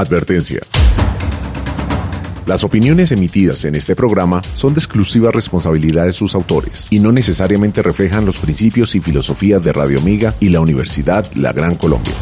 [0.00, 0.60] Advertencia.
[2.46, 7.12] Las opiniones emitidas en este programa son de exclusiva responsabilidad de sus autores y no
[7.12, 12.14] necesariamente reflejan los principios y filosofías de Radio Amiga y la Universidad La Gran Colombia.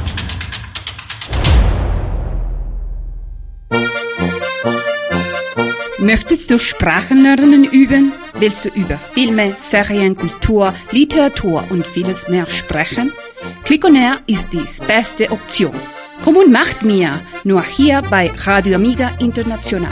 [6.00, 8.12] Möchtest du Sprachenlernen üben?
[8.38, 13.12] Willst du über Filme, Serien, Kultur, Literatur und vieles mehr sprechen?
[13.64, 15.74] Click on Air ist die beste Option.
[16.24, 19.90] Komm und macht mir nur hier bei Radio Amiga International.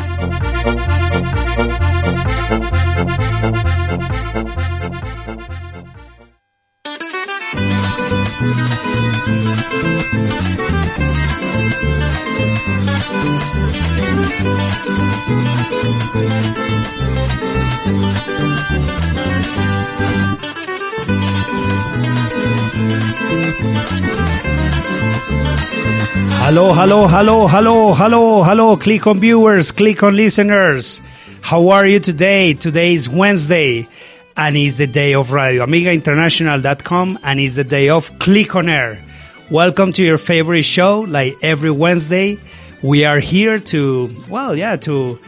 [26.49, 28.77] Hello, hello, hello, hello, hello, hello.
[28.77, 31.03] Click on viewers, click on listeners.
[31.41, 32.55] How are you today?
[32.55, 33.89] Today is Wednesday
[34.37, 38.69] and it's the day of Radio Amiga International.com and it's the day of Click on
[38.69, 39.03] Air.
[39.51, 41.01] Welcome to your favorite show.
[41.01, 42.39] Like every Wednesday,
[42.83, 45.19] we are here to, well, yeah, to,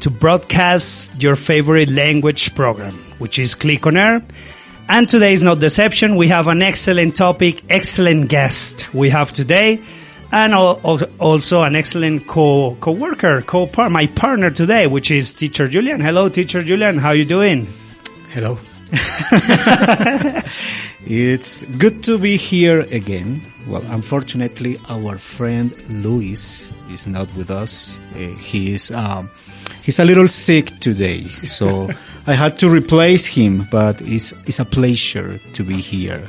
[0.00, 4.22] to broadcast your favorite language program, which is Click on Air.
[4.88, 6.14] And today is no deception.
[6.16, 9.82] We have an excellent topic, excellent guest we have today,
[10.30, 15.66] and al- al- also an excellent co co-worker, co my partner today, which is Teacher
[15.66, 16.00] Julian.
[16.00, 16.98] Hello, Teacher Julian.
[16.98, 17.66] How you doing?
[18.30, 18.58] Hello.
[21.04, 23.42] it's good to be here again.
[23.66, 25.72] Well, unfortunately, our friend
[26.04, 27.98] Luis is not with us.
[28.14, 29.28] Uh, he is um,
[29.82, 31.90] he's a little sick today, so
[32.26, 33.66] I had to replace him.
[33.70, 36.22] But it's it's a pleasure to be here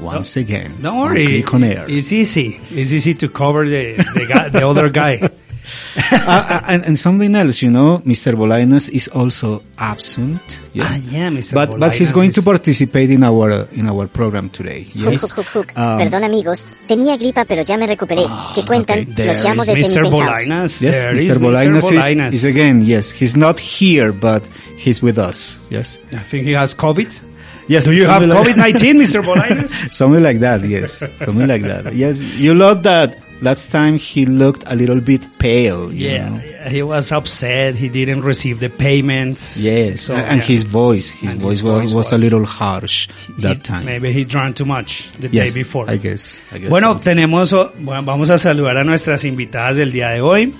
[0.00, 0.72] once again.
[0.82, 1.26] Don't on worry.
[1.26, 1.86] Click on air.
[1.88, 2.60] It's easy.
[2.70, 5.30] It's easy to cover the the, guy, the other guy.
[5.96, 8.34] Uh, and, and something else, you know, Mr.
[8.34, 10.40] Bolainas is also absent.
[10.72, 11.54] Yes, Ah, yeah, Mr.
[11.54, 14.88] But but he's going is- to participate in our in our program today.
[14.94, 15.22] Yes.
[15.30, 15.78] Hook, hook, hook, hook.
[15.78, 18.22] Um, Perdón amigos, tenía gripa pero ya me recuperé.
[18.54, 19.06] ¿Qué cuentan?
[19.12, 19.26] okay.
[19.26, 20.02] Los llamo is desde Mr.
[20.02, 20.10] mi penthouse.
[20.10, 20.80] Bolainas.
[20.82, 21.38] Yes, There is Mr.
[21.40, 22.32] Bolainas, Bolainas.
[22.34, 22.82] Is, is again.
[22.84, 24.42] Yes, he's not here, but
[24.76, 25.60] he's with us.
[25.70, 25.98] Yes.
[26.12, 27.08] I think he has COVID.
[27.68, 27.86] Yes.
[27.86, 29.22] Do you have like- COVID-19, Mr.
[29.22, 29.70] Bolainas?
[29.94, 30.62] something like that.
[30.66, 31.94] Yes, something like that.
[31.94, 33.16] Yes, you love that.
[33.44, 35.92] Last time he looked a little bit pale.
[35.92, 36.38] Yeah, know?
[36.70, 37.74] he was upset.
[37.76, 39.54] He didn't receive the payment.
[39.56, 40.46] Yes, So, and yeah.
[40.46, 43.84] his voice, his And voice, his was, voice was a little harsh that He- time.
[43.84, 45.90] Maybe he drank too much the yes, day before.
[45.90, 46.38] I guess.
[46.52, 47.00] I guess Bueno, so.
[47.00, 50.54] tenemos, bueno, vamos a saludar a nuestras invitadas del día de hoy.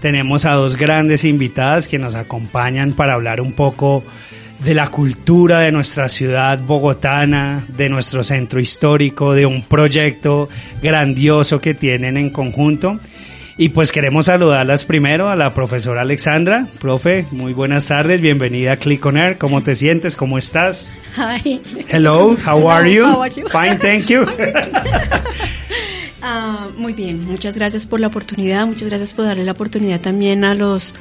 [0.00, 4.02] Tenemos a dos grandes invitadas que nos acompañan para hablar un poco
[4.64, 10.48] de la cultura de nuestra ciudad bogotana, de nuestro centro histórico, de un proyecto
[10.82, 12.98] grandioso que tienen en conjunto.
[13.56, 16.66] Y pues queremos saludarlas primero a la profesora Alexandra.
[16.78, 19.36] Profe, muy buenas tardes, bienvenida a Click on Air.
[19.36, 20.16] ¿Cómo te sientes?
[20.16, 20.94] ¿Cómo estás?
[21.16, 21.60] Hi.
[21.88, 23.04] Hello, how are you?
[23.04, 23.46] How are you?
[23.48, 24.24] Fine, thank you.
[26.22, 30.44] Ah, muy bien, muchas gracias por la oportunidad, muchas gracias por darle la oportunidad también
[30.44, 30.94] a los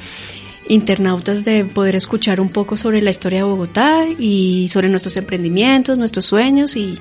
[0.69, 5.97] internautas de poder escuchar un poco sobre la historia de Bogotá y sobre nuestros emprendimientos,
[5.97, 6.97] nuestros sueños y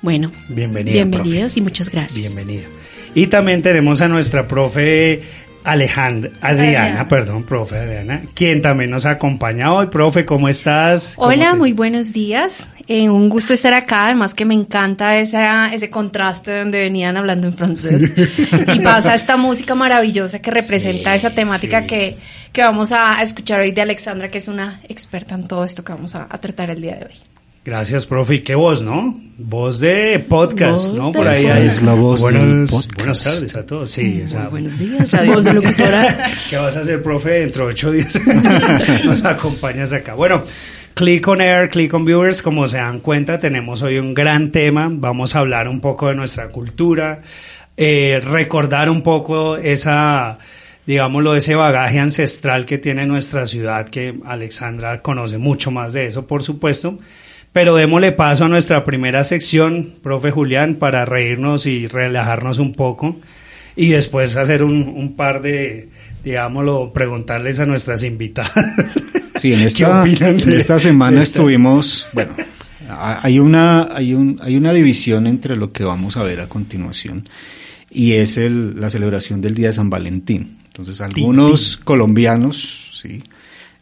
[0.00, 2.34] bueno, Bienvenida, bienvenidos y muchas gracias.
[2.34, 2.66] Bienvenida.
[3.14, 5.22] Y también tenemos a nuestra profe
[5.64, 7.08] Alejandra, Adriana, Adriana.
[7.08, 9.88] perdón, profe Adriana, quien también nos acompaña hoy.
[9.88, 11.14] Profe, ¿cómo estás?
[11.16, 12.66] ¿Cómo Hola, te- muy buenos días.
[12.90, 17.46] Eh, un gusto estar acá, además que me encanta esa, ese contraste donde venían hablando
[17.46, 18.14] en francés
[18.74, 21.86] y pasa esta música maravillosa que representa esa temática sí.
[21.86, 22.16] que,
[22.50, 25.92] que vamos a, escuchar hoy de Alexandra, que es una experta en todo esto que
[25.92, 27.14] vamos a, a tratar el día de hoy.
[27.68, 28.36] Gracias, profe.
[28.36, 29.20] ¿Y qué voz, no?
[29.36, 31.06] Voz de podcast, Voz ¿no?
[31.08, 31.66] de Por ahí hay.
[31.66, 32.96] Es la voz del buenas, podcast.
[32.96, 33.90] buenas tardes a todos.
[33.90, 36.32] Sí, esa- Buenos días, la voz de locutora.
[36.48, 37.40] ¿Qué vas a hacer, profe?
[37.40, 38.18] Dentro de ocho días
[39.04, 40.14] nos acompañas acá.
[40.14, 40.42] Bueno,
[40.98, 44.88] Click on Air, Click on Viewers, como se dan cuenta, tenemos hoy un gran tema.
[44.90, 47.22] Vamos a hablar un poco de nuestra cultura,
[47.76, 50.40] eh, recordar un poco esa,
[50.86, 56.26] digámoslo, ese bagaje ancestral que tiene nuestra ciudad, que Alexandra conoce mucho más de eso,
[56.26, 56.98] por supuesto.
[57.52, 63.14] Pero démosle paso a nuestra primera sección, profe Julián, para reírnos y relajarnos un poco
[63.76, 65.90] y después hacer un, un par de,
[66.24, 68.96] digámoslo, preguntarles a nuestras invitadas.
[69.40, 71.24] Sí, en ¿Qué esta, en esta semana esta?
[71.40, 72.32] estuvimos, bueno,
[72.88, 76.48] a- hay una, hay un, hay una división entre lo que vamos a ver a
[76.48, 77.28] continuación
[77.90, 80.58] y es el, la celebración del Día de San Valentín.
[80.66, 83.22] Entonces, algunos colombianos, sí,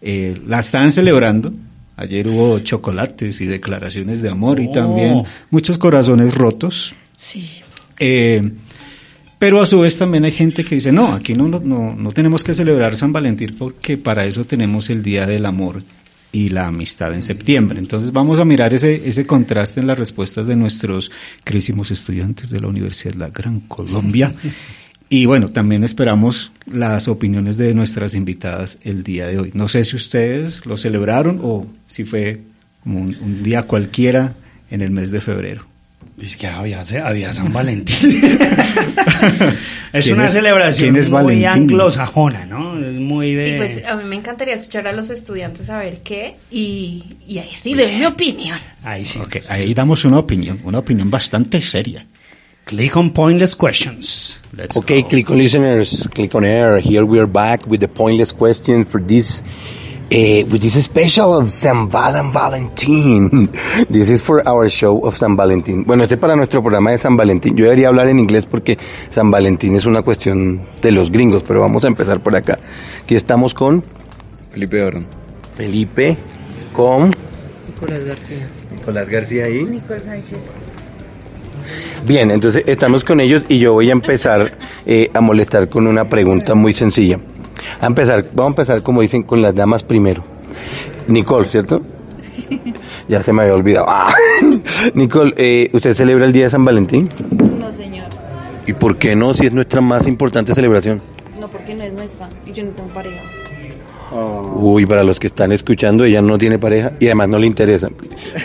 [0.01, 1.53] eh, la están celebrando.
[1.97, 4.73] Ayer hubo chocolates y declaraciones de amor y Oh.
[4.73, 6.95] también muchos corazones rotos.
[7.17, 7.49] Sí.
[7.99, 8.51] Eh,
[9.39, 11.61] Pero a su vez también hay gente que dice, no, aquí no, no,
[11.95, 15.83] no, tenemos que celebrar San Valentín porque para eso tenemos el Día del Amor
[16.33, 17.79] y la amistad en septiembre.
[17.79, 21.11] Entonces vamos a mirar ese, ese contraste en las respuestas de nuestros
[21.45, 24.35] querísimos estudiantes de la Universidad de la Gran Colombia.
[25.09, 29.51] Y bueno, también esperamos las opiniones de nuestras invitadas el día de hoy.
[29.55, 32.41] No sé si ustedes lo celebraron o si fue
[32.83, 34.35] como un día cualquiera
[34.71, 35.76] en el mes de febrero.
[36.21, 38.21] Es que había, había San Valentín.
[39.93, 42.79] es ¿Quién una es- celebración es muy anglosajona, ¿no?
[42.79, 43.51] Es muy de...
[43.51, 47.39] Sí, pues a mí me encantaría escuchar a los estudiantes a ver qué y, y
[47.39, 48.59] ahí sí doy mi opinión.
[48.83, 49.19] Ahí sí.
[49.19, 52.07] Ok, ahí damos una opinión, una opinión bastante seria.
[52.65, 54.41] Click on pointless questions.
[54.57, 55.09] Let's Okay, go.
[55.09, 56.81] click on listeners, click on air.
[56.81, 59.43] Here we are back with the pointless question for this,
[60.11, 63.51] uh, with this special of San Valen Valentín.
[63.91, 65.85] This is for our show of San Valentín.
[65.85, 67.57] Bueno, este es para nuestro programa de San Valentín.
[67.57, 68.79] Yo debería hablar en inglés porque
[69.11, 72.59] San Valentín es una cuestión de los gringos, pero vamos a empezar por acá.
[73.03, 73.83] Aquí estamos con
[74.51, 75.07] Felipe Barón.
[75.57, 76.17] Felipe,
[76.73, 77.13] con
[77.67, 78.49] Nicolás García.
[78.73, 79.65] Nicolás García ahí.
[79.65, 80.51] Nicole Sánchez.
[82.07, 86.09] Bien, entonces estamos con ellos y yo voy a empezar eh, a molestar con una
[86.09, 87.19] pregunta muy sencilla.
[87.81, 90.23] A empezar, vamos a empezar como dicen con las damas primero.
[91.09, 91.83] Nicole, ¿cierto?
[93.09, 93.87] Ya se me había olvidado.
[93.89, 94.13] Ah.
[94.95, 97.09] Nicole, eh, ¿usted celebra el Día de San Valentín?
[97.59, 98.09] No, señor.
[98.67, 99.33] ¿Y por qué no?
[99.33, 101.01] Si es nuestra más importante celebración.
[101.41, 102.29] No, porque no es nuestra.
[102.45, 103.23] Y yo no tengo pareja.
[104.57, 107.89] Uy, para los que están escuchando, ella no tiene pareja y además no le interesa.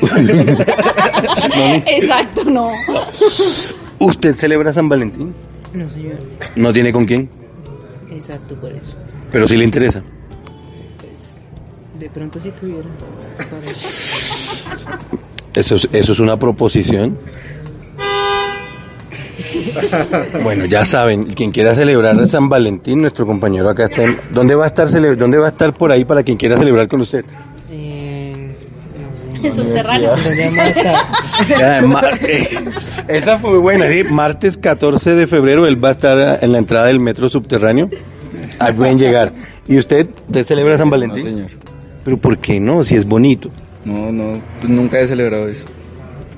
[1.86, 2.72] Exacto, no.
[4.00, 5.34] ¿Usted celebra San Valentín?
[5.74, 6.16] No, señor.
[6.56, 7.30] ¿No tiene con quién?
[8.22, 8.96] Exacto, por eso.
[9.32, 10.04] Pero sí le interesa.
[11.00, 11.38] Pues,
[12.00, 12.88] de pronto si tuviera.
[15.54, 17.18] Eso es, eso es una proposición.
[20.44, 24.04] Bueno, ya saben, quien quiera celebrar San Valentín, nuestro compañero acá está.
[24.04, 24.88] en- ¿Dónde va a estar
[25.18, 27.26] dónde va a estar por ahí para quien quiera celebrar con usted?
[29.50, 29.56] No.
[29.56, 30.14] Subterráneo.
[32.22, 32.48] Eh,
[33.08, 34.04] esa fue buena, ¿sí?
[34.04, 37.90] Martes 14 de febrero él va a estar en la entrada del metro subterráneo.
[38.60, 39.32] Ahí pueden llegar.
[39.68, 41.24] ¿Y usted, usted celebra San No, Valentín?
[41.24, 41.48] señor.
[42.04, 42.84] Pero ¿por qué no?
[42.84, 43.50] Si es bonito.
[43.86, 45.66] No, no, pues nunca he celebrado eso.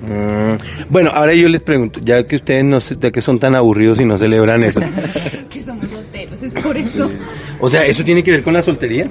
[0.07, 0.57] Mm,
[0.89, 3.99] Bueno, ahora yo les pregunto, ya que ustedes no sé, ya que son tan aburridos
[3.99, 4.81] y no celebran eso.
[5.05, 7.09] Es que somos solteros, es por eso.
[7.59, 9.07] O sea, ¿eso tiene que ver con la soltería?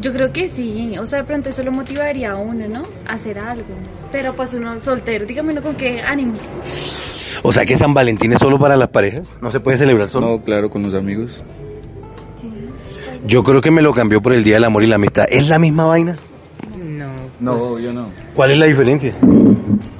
[0.00, 0.96] Yo creo que sí.
[0.98, 2.82] O sea, de pronto eso lo motivaría a uno, ¿no?
[3.06, 3.64] A hacer algo.
[4.12, 6.58] Pero pues uno soltero, dígame uno con qué ánimos.
[7.42, 10.28] O sea, que San Valentín es solo para las parejas, no se puede celebrar solo.
[10.28, 11.42] No, claro, con los amigos.
[13.26, 15.26] Yo creo que me lo cambió por el Día del Amor y la Amistad.
[15.28, 16.16] ¿Es la misma vaina?
[17.40, 17.56] No.
[17.58, 18.08] Pues, yo no.
[18.34, 19.12] ¿Cuál es la diferencia?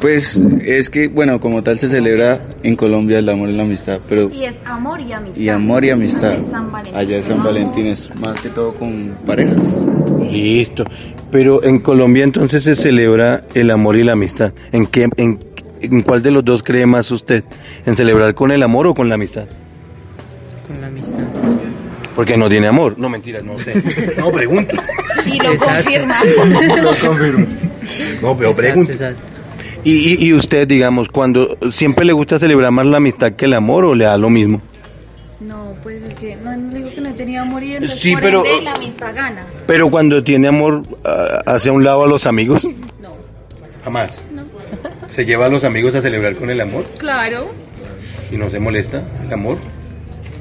[0.01, 4.01] Pues es que, bueno, como tal se celebra en Colombia el amor y la amistad,
[4.09, 5.41] pero Y es amor y amistad.
[5.41, 6.31] y amor y amistad.
[6.33, 6.97] Allá es San Valentín.
[6.97, 9.75] Allá es San Valentín, es más que todo con parejas.
[10.31, 10.85] Listo.
[11.31, 14.53] Pero en Colombia entonces se celebra el amor y la amistad.
[14.73, 15.39] ¿En qué, en,
[15.81, 17.43] en cuál de los dos cree más usted?
[17.85, 19.47] ¿En celebrar con el amor o con la amistad?
[20.67, 21.26] Con la amistad.
[22.17, 22.99] Porque no tiene amor.
[22.99, 23.75] No, mentiras, no sé.
[24.19, 24.75] No, pregunto.
[25.27, 25.83] Y lo Exacto.
[25.85, 26.21] confirma.
[26.83, 27.47] Lo confirmo.
[28.23, 28.93] No, pero Exacto, pregunto.
[28.93, 29.23] exacto.
[29.85, 33.53] Y, y, y usted, digamos, cuando siempre le gusta celebrar más la amistad que el
[33.53, 34.61] amor o le da lo mismo?
[35.41, 38.13] No, pues es que no no digo que no he tenido amor y entonces Sí,
[38.15, 39.47] por pero- ende la amistad gana.
[39.67, 42.65] Pero cuando tiene amor ah, hacia un lado a los amigos,
[43.01, 43.13] No,
[43.85, 44.25] jamás.
[44.33, 44.43] no.
[45.09, 47.49] Se lleva a los amigos a celebrar con el amor Claro.
[48.33, 49.59] y no se molesta el amor.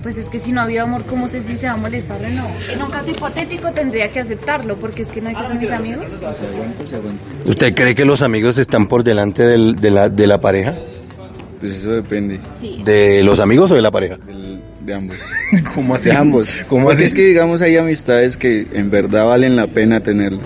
[0.05, 2.21] Pues es que si no ha habido amor, ¿cómo sé si se va a molestar
[2.24, 2.45] o no?
[2.71, 5.71] En un caso hipotético tendría que aceptarlo, porque es que no hay que ser mis
[5.71, 6.05] amigos.
[7.45, 10.75] ¿Usted cree que los amigos están por delante del- de, la, de la pareja?
[11.59, 12.81] Pues eso depende Sí.
[12.85, 14.17] ¿De los amigos o de la pareja?
[14.27, 15.17] del- de ambos.
[15.74, 16.12] ¿Cómo así?
[16.12, 16.62] De ambos.
[16.69, 17.03] ¿Cómo Porque así?
[17.05, 20.45] es que digamos hay amistades que en verdad valen la pena tenerlas,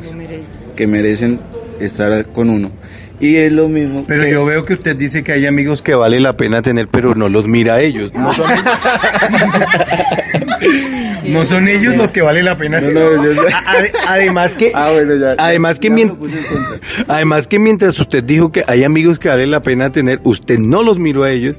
[0.77, 1.37] que merecen
[1.81, 2.71] estar con uno.
[3.21, 4.05] Y es lo mismo.
[4.07, 6.87] Pero que- yo veo que usted dice que hay amigos que vale la pena tener,
[6.87, 8.11] pero no los mira a ellos.
[8.13, 8.65] No son ellos,
[11.25, 13.03] no son ellos los que vale la pena No, tener.
[13.17, 13.41] no, yo
[14.07, 15.35] Además que, Ah, bueno, ya.
[15.37, 16.17] además que, mien-
[17.07, 20.81] además que mientras usted dijo que hay amigos que vale la pena tener, usted no
[20.83, 21.55] los miró a ellos,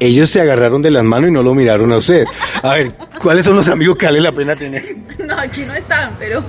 [0.00, 2.24] ellos se agarraron de las manos y no lo miraron a usted.
[2.62, 4.96] A ver, ¿cuáles son los amigos que vale la pena tener?
[5.24, 6.42] No, aquí no están, pero...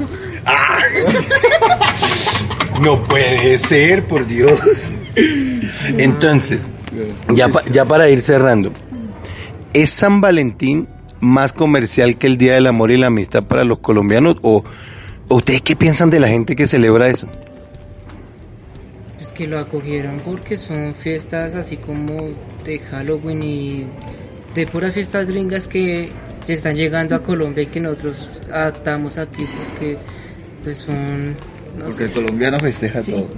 [2.82, 4.60] No puede ser, por Dios.
[5.98, 6.66] Entonces,
[7.34, 8.72] ya, ya para ir cerrando,
[9.74, 10.88] ¿es San Valentín
[11.20, 14.38] más comercial que el Día del Amor y la Amistad para los colombianos?
[14.42, 14.64] ¿O,
[15.28, 17.28] o ustedes qué piensan de la gente que celebra eso?
[19.18, 22.30] Pues que lo acogieron porque son fiestas así como
[22.66, 23.88] de Halloween y
[24.54, 26.10] de puras fiestas gringas que
[26.44, 29.98] se están llegando a Colombia y que nosotros adaptamos aquí porque
[30.64, 31.36] pues son
[31.74, 32.04] no Porque sé.
[32.06, 33.12] el colombiano festeja Sí.
[33.12, 33.30] todo.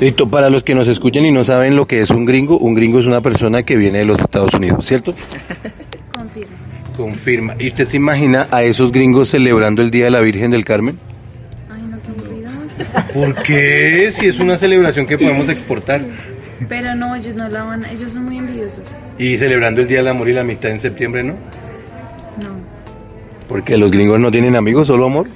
[0.00, 2.74] Listo, para los que nos escuchan y no saben lo que es un gringo, un
[2.74, 5.14] gringo es una persona que viene de los Estados Unidos, ¿cierto?
[6.16, 6.56] Confirmo.
[6.96, 7.54] Confirma.
[7.58, 10.96] ¿Y usted se imagina a esos gringos celebrando el Día de la Virgen del Carmen?
[11.70, 13.12] Ay, no, qué aburridos.
[13.12, 14.10] ¿Por qué?
[14.12, 16.04] Si es una celebración que podemos exportar.
[16.68, 18.78] Pero no, ellos no la van, ellos son muy envidiosos.
[19.18, 21.32] Y celebrando el Día del Amor y la Amistad en septiembre, ¿no?
[21.32, 22.54] No.
[23.48, 25.26] Porque los gringos no tienen amigos, solo amor.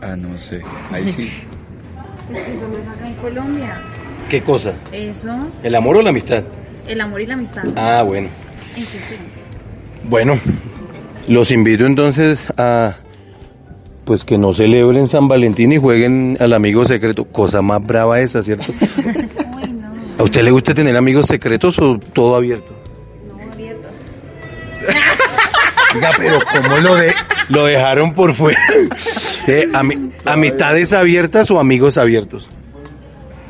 [0.00, 0.60] Ah, no sé.
[0.92, 1.28] Ahí sí.
[2.34, 3.80] Es que solo es acá en Colombia.
[4.28, 4.72] ¿Qué cosa?
[4.92, 6.42] Eso, ¿El amor o la amistad?
[6.86, 7.62] el amor y la amistad.
[7.76, 8.28] Ah, bueno.
[8.76, 9.16] Eso sí.
[10.04, 10.38] Bueno,
[11.28, 12.96] los invito entonces a
[14.04, 17.24] pues que no celebren San Valentín y jueguen al amigo secreto.
[17.24, 18.70] Cosa más brava esa, ¿cierto?
[20.18, 22.74] ¿A usted le gusta tener amigos secretos o todo abierto?
[23.26, 23.88] No, abierto.
[25.94, 27.14] Oiga, pero ¿cómo lo, de,
[27.48, 28.60] lo dejaron por fuera?
[29.46, 32.48] Eh, ami- ¿Amistades abiertas o amigos abiertos?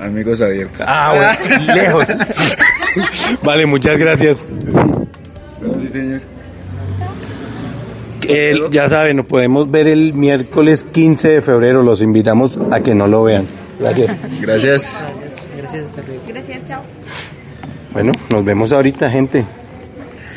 [0.00, 0.80] Amigos abiertos.
[0.86, 2.08] Ah, bueno, lejos.
[3.42, 4.44] Vale, muchas gracias.
[5.80, 6.20] Sí, señor.
[8.26, 11.82] Eh, ya saben, nos podemos ver el miércoles 15 de febrero.
[11.82, 13.46] Los invitamos a que no lo vean.
[13.78, 14.16] Gracias.
[14.40, 15.04] Gracias.
[15.58, 16.22] Gracias, hasta luego.
[16.28, 16.82] Gracias, chao.
[17.92, 19.44] Bueno, nos vemos ahorita, gente.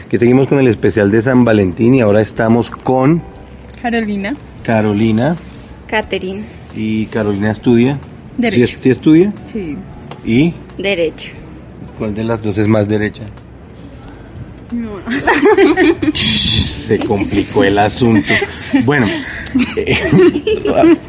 [0.09, 3.21] Que seguimos con el especial de San Valentín y ahora estamos con
[3.81, 4.35] Carolina.
[4.67, 5.36] Carolina.
[5.88, 6.43] Catherine.
[6.75, 7.97] Y Carolina estudia.
[8.38, 8.67] Derecho.
[8.67, 9.33] ¿Sí, sí estudia?
[9.45, 9.77] Sí.
[10.25, 11.29] ¿Y Derecho.
[11.97, 13.24] cuál de las dos es más derecha?
[14.74, 14.89] No.
[16.13, 18.33] Se complicó el asunto.
[18.83, 19.07] Bueno,
[19.77, 19.95] eh,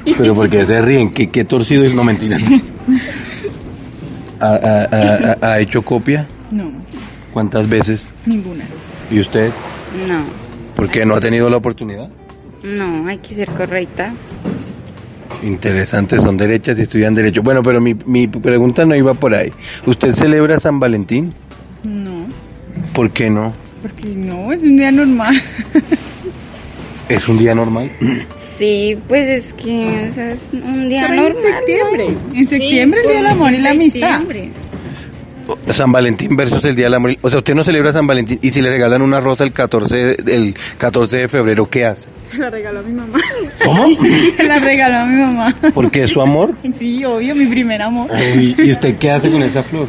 [0.17, 1.93] pero porque se ríen, ¿qué, qué torcido es?
[1.93, 2.39] No, mentira.
[4.41, 6.27] ¿Ha, ha- ha- ha- ha hecho copia?
[6.53, 6.71] No.
[7.33, 8.09] ¿Cuántas veces?
[8.27, 8.65] Ninguna.
[9.11, 9.51] ¿Y usted?
[10.09, 10.21] No.
[10.77, 12.09] ¿Por qué no ha tenido la oportunidad?
[12.77, 14.13] No, hay que ser correcta.
[15.43, 17.43] Interesante, son derechas y estudian derecho.
[17.43, 19.53] Bueno, pero mi, mi pregunta no iba por ahí.
[19.87, 21.33] ¿Usted celebra San Valentín?
[21.85, 22.27] No.
[22.93, 23.53] ¿Por qué no?
[23.83, 25.41] Porque no, es un día normal.
[27.09, 27.91] ¿Es un día normal?
[28.37, 31.53] Sí, pues es que o sea, es un día Pero en normal.
[31.59, 32.09] septiembre.
[32.11, 32.35] ¿no?
[32.37, 34.19] En septiembre, el Día del Amor y la Amistad.
[34.19, 34.51] septiembre.
[35.71, 37.17] San Valentín versus el Día del Amor.
[37.23, 39.97] O sea, usted no celebra San Valentín y si le regalan una rosa el 14,
[40.17, 42.09] de- el 14 de febrero, ¿qué hace?
[42.31, 43.19] Se la regaló a mi mamá.
[43.65, 43.87] ¿Cómo?
[44.37, 45.55] Se la regaló a mi mamá.
[45.75, 46.55] ¿Porque es su amor?
[46.75, 48.11] Sí, obvio, mi primer amor.
[48.37, 49.87] ¿Y usted qué hace con esa flor?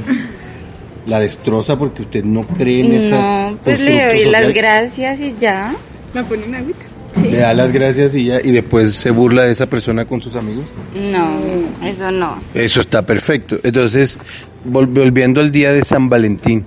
[1.05, 3.17] La destroza porque usted no cree en esa
[3.51, 5.73] No, pues le doy las gracias y ya.
[6.13, 6.79] La pone en agüita.
[7.23, 10.35] Le da las gracias y ya y después se burla de esa persona con sus
[10.35, 10.65] amigos.
[11.11, 11.39] No,
[11.85, 12.37] eso no.
[12.53, 13.59] Eso está perfecto.
[13.63, 14.19] Entonces,
[14.65, 16.65] volviendo al día de San Valentín,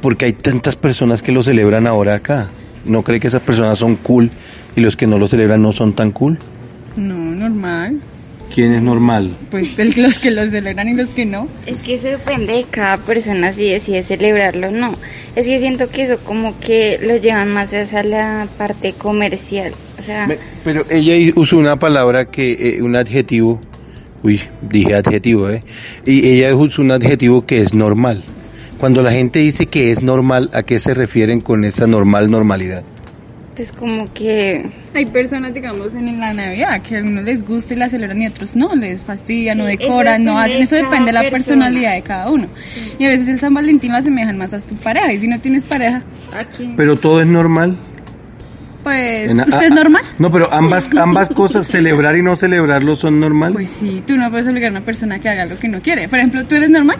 [0.00, 2.50] porque hay tantas personas que lo celebran ahora acá.
[2.84, 4.30] ¿No cree que esas personas son cool
[4.76, 6.38] y los que no lo celebran no son tan cool?
[6.96, 7.98] No, normal.
[8.54, 9.36] ¿Quién es normal?
[9.50, 11.48] Pues el- los que lo celebran y los que no.
[11.66, 14.94] Es que eso depende de cada persona si decide celebrarlo o no.
[15.34, 19.72] Es que siento que eso como que lo llevan más hacia la parte comercial.
[19.98, 20.28] O sea,
[20.62, 23.60] Pero ella i- usó una palabra que, eh, un adjetivo,
[24.24, 25.62] uy, dije adjetivo, ¿eh?
[26.04, 28.22] Y ella usó un adjetivo que es normal.
[28.78, 32.82] Cuando la gente dice que es normal, ¿a qué se refieren con esa normal normalidad?
[33.54, 34.70] pues como que...
[34.94, 38.26] Hay personas, digamos, en la Navidad que a algunos les gusta y la celebran y
[38.26, 40.62] a otros no, les fastidian, no Sí, decoran, no hacen.
[40.62, 41.38] Eso depende de la persona.
[41.38, 42.46] personalidad de cada uno.
[42.98, 45.12] Y a veces el San Valentín lo asemejan más a tu pareja.
[45.12, 46.02] Y si no tienes pareja,
[46.36, 46.74] Aquí.
[46.76, 47.76] Pero todo es normal.
[48.84, 50.02] Pues, En- ¿usted es normal?
[50.20, 53.54] No, pero ambas, ambas cosas, celebrar y no celebrarlo, son normal.
[53.54, 56.06] Pues sí, tú no puedes obligar a una persona que haga lo que no quiere.
[56.08, 56.96] Por ejemplo, ¿tú eres normal?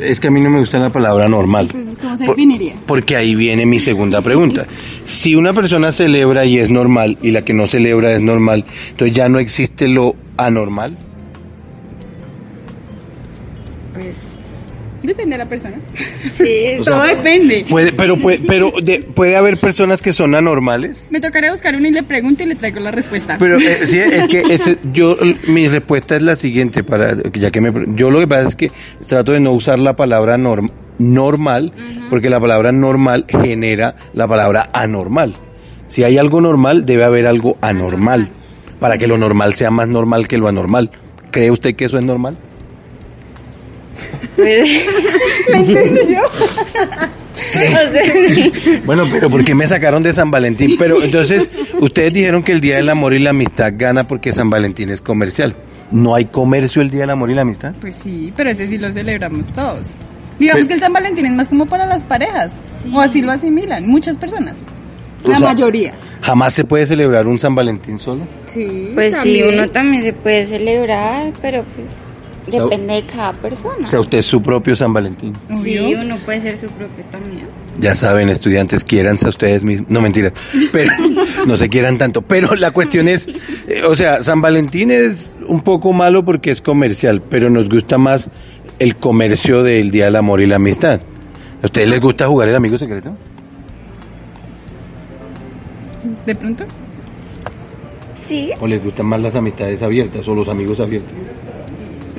[0.00, 1.68] Es que a mí no me gusta la palabra normal.
[1.72, 2.74] Entonces, ¿cómo se Por- definiría?
[2.86, 4.64] Porque ahí viene mi segunda pregunta.
[5.04, 9.14] Si una persona celebra y es normal y la que no celebra es normal, entonces
[9.14, 10.96] ya no existe lo anormal.
[15.02, 15.76] Depende de la persona.
[16.30, 17.66] Sí, O Todo depende.
[17.68, 21.06] Puede, pero puede, pero de- puede haber personas que son anormales.
[21.10, 23.36] Me tocaría buscar uno y le pregunto y le traigo la respuesta.
[23.38, 25.16] Pero eh, sí, es que ese- yo
[25.48, 28.70] mi respuesta es la siguiente para ya que me yo lo que pasa es que
[29.06, 31.72] trato de no usar la palabra norm- normal
[32.10, 35.34] porque la palabra normal genera la palabra anormal.
[35.88, 38.30] Si hay algo normal debe haber algo anormal
[38.80, 40.90] para que lo normal sea más normal que lo anormal.
[41.30, 42.36] ¿Cree usted que eso es normal?
[44.36, 44.86] Pues...
[45.48, 46.20] ¿La entendí yo?
[48.84, 50.76] Bueno, pero ¿por qué me sacaron de San Valentín?
[50.78, 54.50] Pero entonces, ustedes dijeron que el Día del Amor y la Amistad gana porque San
[54.50, 55.54] Valentín es comercial.
[55.90, 57.72] ¿No hay comercio el Día del Amor y la Amistad?
[57.80, 59.94] Pues sí, pero ese sí lo celebramos todos.
[60.38, 62.60] Digamos que el San Valentín es más como para las parejas,
[62.92, 64.64] o así lo asimilan muchas personas.
[65.24, 65.92] O La sea, mayoría.
[66.20, 68.26] ¿Jamás se puede celebrar un San Valentín solo?
[68.46, 68.90] Sí.
[68.94, 71.88] Pues sí, uno también se puede celebrar, pero pues
[72.46, 73.84] depende de cada persona.
[73.84, 75.32] O sea, usted es su propio San Valentín.
[75.62, 77.46] Sí, uno puede ser su propio también.
[77.78, 79.88] Ya saben, estudiantes, quiéranse a ustedes mismos.
[79.90, 80.32] No, mentira.
[80.72, 80.92] Pero
[81.46, 82.22] no se quieran tanto.
[82.22, 83.28] Pero la cuestión es,
[83.68, 87.98] eh, o sea, San Valentín es un poco malo porque es comercial, pero nos gusta
[87.98, 88.30] más
[88.78, 91.00] el comercio del Día del Amor y la Amistad.
[91.62, 93.16] ¿A ustedes les gusta jugar el amigo secreto?
[96.26, 96.64] ¿De pronto?
[98.16, 98.50] Sí.
[98.60, 101.12] ¿O les gustan más las amistades abiertas o los amigos abiertos?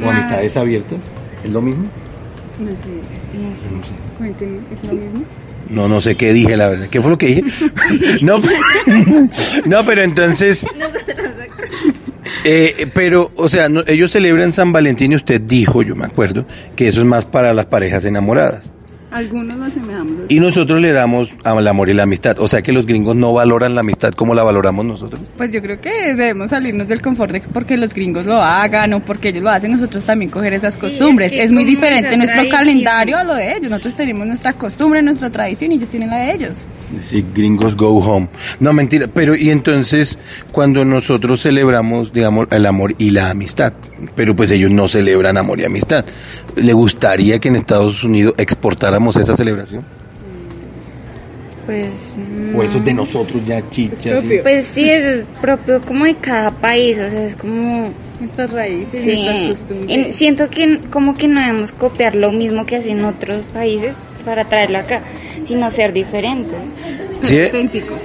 [0.01, 0.99] ¿O amistades abiertas?
[1.43, 1.85] ¿Es lo mismo?
[2.59, 2.75] No sé.
[3.33, 3.69] No sé.
[4.17, 5.23] Cuéntenme, ¿es lo mismo?
[5.69, 6.87] No, no sé qué dije, la verdad.
[6.89, 7.43] ¿Qué fue lo que dije?
[8.21, 8.39] no,
[9.65, 10.65] no, pero entonces...
[12.45, 16.45] Eh, pero, o sea, no- ellos celebran San Valentín y usted dijo, yo me acuerdo,
[16.75, 18.71] que eso es más para las parejas enamoradas.
[19.13, 20.13] Algunos lo asemejamos.
[20.29, 22.39] Y nosotros le damos al amor y la amistad.
[22.39, 25.21] O sea que los gringos no valoran la amistad como la valoramos nosotros.
[25.37, 28.91] Pues yo creo que debemos salirnos del confort de que porque los gringos lo hagan
[28.93, 31.31] o porque ellos lo hacen, nosotros también coger esas costumbres.
[31.31, 32.57] es que es, muy diferente nuestro tradición.
[32.57, 33.69] calendario a lo de ellos.
[33.69, 36.65] Nosotros tenemos nuestra costumbre, nuestra tradición y ellos tienen la de ellos.
[36.99, 38.29] Sí, gringos go home.
[38.59, 39.07] No, mentira.
[39.07, 40.17] Pero, y entonces,
[40.51, 43.73] cuando nosotros celebramos, digamos, el amor y la amistad,
[44.15, 46.05] pero pues ellos no celebran amor y amistad,
[46.55, 49.83] ¿le gustaría que en Estados Unidos exportáramos esa celebración?
[51.65, 52.13] Pues.
[52.55, 53.01] ¿O eso es de no.
[53.01, 54.15] nosotros ya chicha?
[54.41, 57.89] Pues sí, eso es propio como de cada país, o sea, es como...
[58.19, 59.89] Nuestras raíces, Sí, nuestras costumbres.
[60.07, 64.45] en- siento que como que no debemos copiar lo mismo que hacen otros países para
[64.45, 65.01] traerlo acá,
[65.43, 66.53] sino ser diferentes.
[67.23, 67.41] Sí.
[67.43, 68.03] auténticos.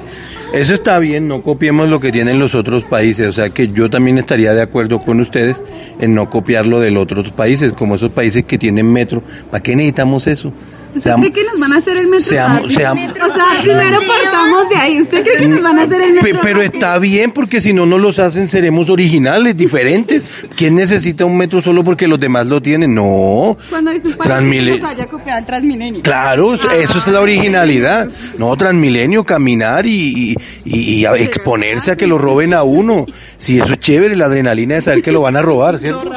[0.52, 3.90] Eso está bien, no copiemos lo que tienen los otros países, o sea que yo
[3.90, 5.62] también estaría de acuerdo con ustedes
[6.00, 9.22] en no copiarlo de los otros países, como esos países que tienen metro.
[9.50, 10.52] ¿Para qué necesitamos eso?
[10.98, 12.20] ¿Usted cree que nos van a hacer el metro?
[12.20, 12.76] seamos- fácil?
[12.76, 15.00] seamos- O sea, primero partamos de ahí.
[15.00, 16.40] ¿Usted cree que nos van a hacer el metro?
[16.42, 20.22] Pero está bien porque si no nos los hacen seremos originales, diferentes.
[20.56, 22.94] ¿Quién necesita un metro solo porque los demás lo tienen?
[22.94, 23.56] No.
[23.70, 26.02] Cuando es un país Transmile- que nos haya copiado el Transmilenio.
[26.02, 28.08] Claro, eso es la originalidad.
[28.38, 29.90] No, Transmilenio, caminar y,
[30.32, 30.34] y-
[30.64, 33.06] y- y a- exponerse a que lo roben a uno.
[33.38, 36.10] Si eso es chévere, la adrenalina de saber que lo van a robar, ¿cierto?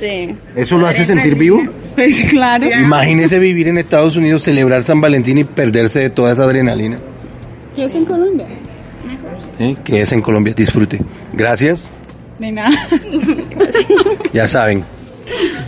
[0.00, 0.34] Sí.
[0.54, 1.62] ¿Eso lo hace sentir vivo?
[1.96, 2.66] Pues claro.
[2.70, 6.98] Imagínese vivir en Estados Unidos, celebrar San Valentín y perderse de toda esa adrenalina.
[7.74, 8.46] ¿Qué es en Colombia?
[9.58, 9.74] ¿eh?
[9.84, 11.00] Que es en Colombia, disfrute.
[11.32, 11.90] Gracias,
[12.38, 12.70] De nada.
[14.32, 14.84] ya saben.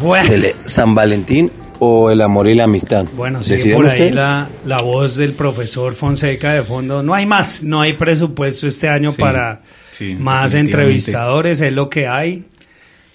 [0.01, 0.31] Bueno.
[0.67, 3.07] San Valentín o el amor y la amistad.
[3.17, 4.15] Bueno, Decidan por ahí ustedes.
[4.15, 7.03] la, la voz del profesor Fonseca de fondo.
[7.03, 9.61] No hay más, no hay presupuesto este año Sí, para
[9.91, 12.45] sí, más entrevistadores, es lo que hay.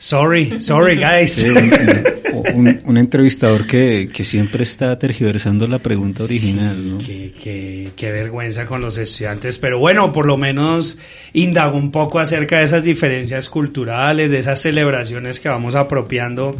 [0.04, 1.32] Sorry, sorry guys.
[1.32, 6.98] Sí, un, un- un entrevistador que, que siempre está tergiversando la pregunta original, ¿no?
[6.98, 10.98] Qué, qué- qué vergüenza con los estudiantes, pero bueno, por lo menos
[11.32, 16.54] indago un poco acerca de esas diferencias culturales, de esas celebraciones que vamos apropiando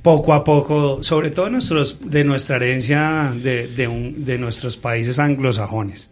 [0.00, 5.18] poco a poco, sobre todo nuestros, de nuestra herencia de, de, un- de nuestros países
[5.18, 6.08] anglosajones.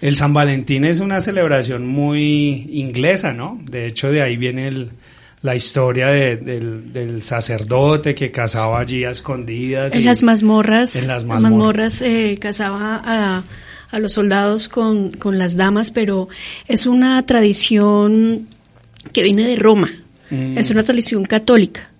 [0.00, 3.60] El San Valentín es una celebración muy inglesa, ¿no?
[3.68, 4.90] De hecho, de ahí viene el-
[5.42, 9.94] la historia de- del, del sacerdote que casaba allí a escondidas.
[9.94, 11.42] En las mazmorras, En las mazmorras.
[11.52, 13.42] mazmorras eh, casaba a,
[13.90, 16.28] a los soldados con, con las damas, pero
[16.68, 18.46] es una tradición
[19.12, 19.90] que viene de Roma.
[20.30, 20.56] Mm.
[20.58, 21.90] Es una tradición católica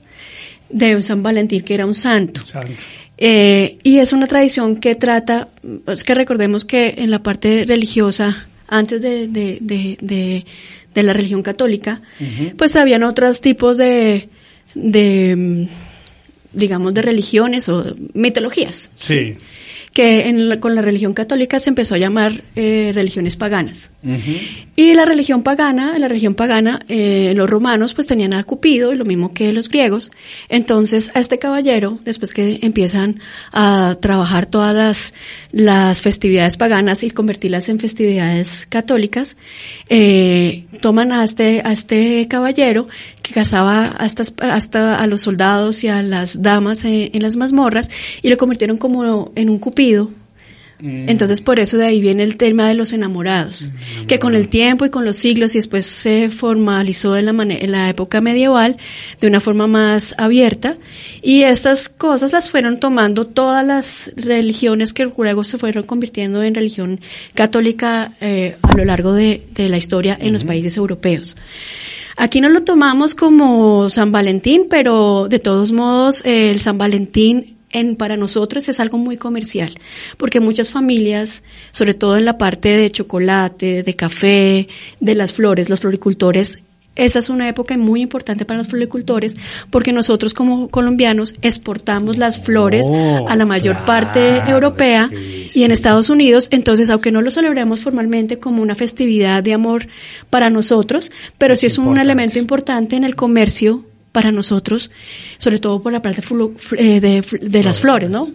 [0.71, 2.47] de San Valentín, que era un santo.
[2.47, 2.81] Santo.
[3.19, 5.49] Eh, y es una tradición que trata,
[5.87, 10.47] es que recordemos que en la parte religiosa, antes de, de, de,
[10.95, 12.03] de- la religión católica,
[12.57, 14.29] pues habían otros tipos de,
[14.75, 15.69] de, mm,
[16.53, 19.35] digamos, de religiones o mitologías, Sí.
[19.93, 23.91] que en la- con la religión católica se empezó a llamar eh, religiones paganas.
[24.75, 29.05] Y la religión pagana, la religión pagana, eh, los romanos pues tenían a Cupido, lo
[29.05, 30.11] mismo que los griegos.
[30.49, 33.21] Entonces a este caballero, después que empiezan
[33.53, 35.15] a trabajar todas
[35.53, 39.37] las, festividades paganas y convertirlas en festividades católicas,
[39.89, 42.89] eh, toman a este, a este caballero
[43.23, 47.89] que casaba hasta, hasta a los soldados y a las damas en, en las mazmorras
[48.21, 50.11] y lo convirtieron como en un Cupido.
[50.83, 53.69] Entonces por eso de ahí viene el tema de los enamorados,
[54.09, 57.71] que con el tiempo y con los siglos y después se formalizó en la, en
[57.71, 58.77] la época medieval
[59.21, 60.77] de una forma más abierta
[61.23, 66.55] y estas cosas las fueron tomando todas las religiones que luego se fueron convirtiendo en
[66.55, 67.01] religión
[67.35, 71.37] católica eh, a lo largo de, de la historia en los países europeos.
[72.17, 77.57] Aquí no lo tomamos como San Valentín, pero de todos modos eh, el San Valentín
[77.73, 79.75] en, para nosotros es algo muy comercial,
[80.17, 84.69] porque muchas familias, sobre todo en la parte de chocolate, de café,
[85.01, 86.59] de las flores, los floricultores,
[86.95, 89.37] esa es una época muy importante para los floricultores
[89.71, 95.09] porque nosotros como colombianos exportamos las flores Oh, a la mayor claro, parte europea
[95.49, 96.49] sí, y en Estados Unidos.
[96.51, 99.87] Entonces, aunque no lo celebremos formalmente como una festividad de amor
[100.29, 104.91] para nosotros, pero sí es un elemento importante en el comercio para nosotros,
[105.39, 106.23] sobre todo por la parte
[106.77, 108.27] eh, de, de las flores, ¿no?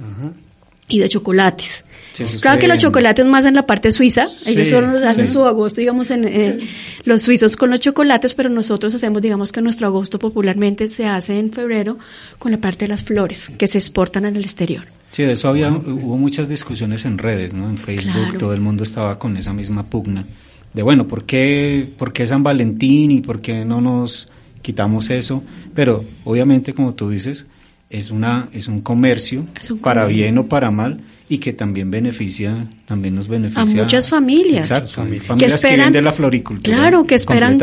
[0.89, 1.83] Y de chocolates.
[2.13, 5.33] Sí, Claro que los chocolates más en la parte suiza, ellos Sí, solo hacen sí.
[5.33, 6.59] su agosto, digamos, en eh,
[7.03, 11.37] los suizos con los chocolates, pero nosotros hacemos, digamos, que nuestro agosto popularmente se hace
[11.37, 11.99] en febrero
[12.39, 14.85] con la parte de las flores que se exportan en el exterior.
[15.11, 17.69] Sí, de eso había, hubo muchas discusiones en redes, ¿no?
[17.69, 18.39] En Facebook Claro.
[18.39, 20.25] todo el mundo estaba con esa misma pugna
[20.73, 24.27] de, bueno, ¿por qué, ¿por qué San Valentín y por qué no nos
[24.67, 25.41] quitamos eso?
[25.73, 27.47] Pero obviamente, como tú dices,
[27.89, 30.23] es, una, es un comercio, Es un para comercio.
[30.23, 30.99] bien o para mal,
[31.29, 33.61] y que también beneficia, también nos beneficia.
[33.61, 34.69] A muchas familias.
[34.69, 36.77] Exacto, que familias que, esperan, viven de la floricultura.
[36.77, 37.57] claro, que esperan,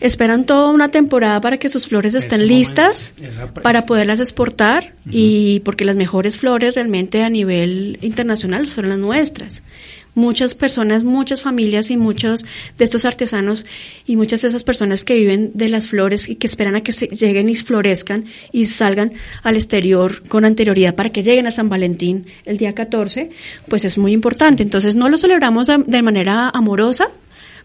[0.00, 3.12] esperan toda una temporada para que sus flores estén listas
[3.62, 9.62] para poderlas exportar y porque las mejores flores realmente a nivel internacional son las nuestras.
[10.14, 12.44] Muchas personas, muchas familias y muchos
[12.76, 13.66] de estos artesanos
[14.04, 16.90] y muchas de esas personas que viven de las flores y que esperan a que
[16.92, 19.12] se lleguen y florezcan y salgan
[19.44, 23.30] al exterior con anterioridad para que lleguen a San Valentín el día 14,
[23.68, 24.64] pues es muy importante.
[24.64, 27.10] Entonces no lo celebramos de- manera amorosa,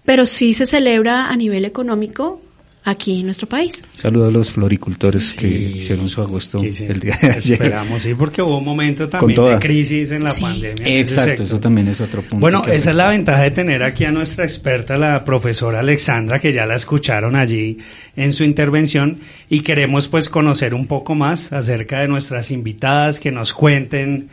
[0.06, 2.42] pero sí se celebra a nivel económico
[2.84, 3.84] aquí en nuestro país.
[3.96, 7.54] Saludos a los floricultores que hicieron su agosto el día de ayer.
[7.54, 10.86] Esperamos, sí, porque hubo un momento también de crisis en la pandemia.
[10.86, 12.38] en ese Exacto, eso también es otro punto.
[12.38, 16.52] Bueno, esa es la ventaja de tener aquí a nuestra experta, la profesora Alexandra, que
[16.52, 17.78] ya la escucharon allí
[18.16, 19.20] en su intervención
[19.50, 24.30] y queremos pues conocer un poco más acerca de nuestras invitadas, que nos cuenten,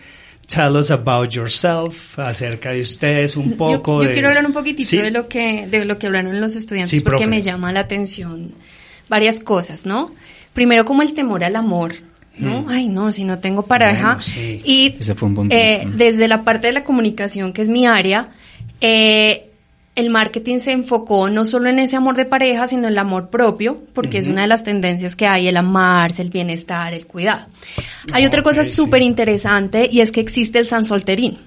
[0.53, 3.99] tell us about yourself, acerca de ustedes un poco.
[3.99, 4.97] yo, yo de- quiero hablar un poquitito Sí.
[4.99, 7.31] de lo que de lo que hablaron los estudiantes Sí, porque profe.
[7.31, 8.53] me llama la atención
[9.09, 10.13] varias cosas, ¿no?
[10.53, 11.95] Primero como el temor al amor,
[12.37, 12.63] ¿no?
[12.63, 12.69] Mm.
[12.69, 14.07] Ay, no, si no tengo pareja.
[14.15, 14.61] Bueno, sí.
[14.65, 17.87] Y Ese fue un buen eh, desde la parte de la comunicación, que es mi
[17.87, 18.31] área,
[18.81, 19.50] eh,
[19.97, 23.29] el marketing se enfocó no solo en ese amor de pareja, sino en el amor
[23.29, 27.47] propio, porque es una de las tendencias que hay, el amarse, el bienestar, el cuidado.
[28.13, 31.39] Hay Ah, otra cosa súper interesante y es que existe el San Solterín,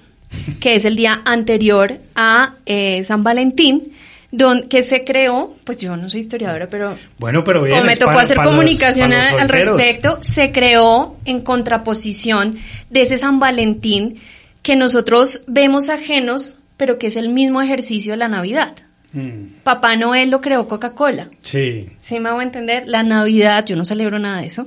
[0.60, 3.92] que es el día anterior a eh, San Valentín,
[4.30, 7.76] don, que se creó, pues yo no soy historiadora, pero Bueno, pero bien.
[7.76, 12.56] como me tocó para- hacer para comunicación los al respecto, se creó en contraposición
[12.90, 14.20] de ese San Valentín
[14.62, 18.74] que nosotros vemos ajenos, pero que es el mismo ejercicio de la Navidad.
[19.12, 21.28] Mm, Papá Noel lo creó Coca-Cola.
[21.40, 21.88] Sí.
[22.02, 22.84] ¿Sí me hago entender?
[22.86, 24.66] La Navidad, yo no celebro nada de eso,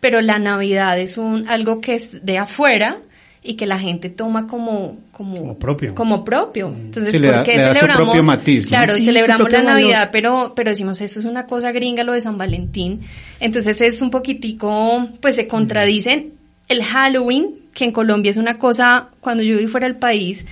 [0.00, 2.98] pero la Navidad es un algo que es de afuera
[3.46, 5.94] y que la gente toma como como, propio.
[5.94, 6.68] Como propio.
[6.76, 7.96] Entonces, Sí, ¿por da- qué celebramos?
[8.04, 8.68] propio matiz, ¿no?
[8.70, 9.72] Claro, Sí, celebramos la valor.
[9.74, 13.00] Navidad, pero pero decimos eso es una cosa gringa lo de San Valentín.
[13.38, 16.32] Entonces es un poquitico pues se contradicen
[16.68, 20.44] el Halloween, que en Colombia es una cosa cuando yo viví fuera del país,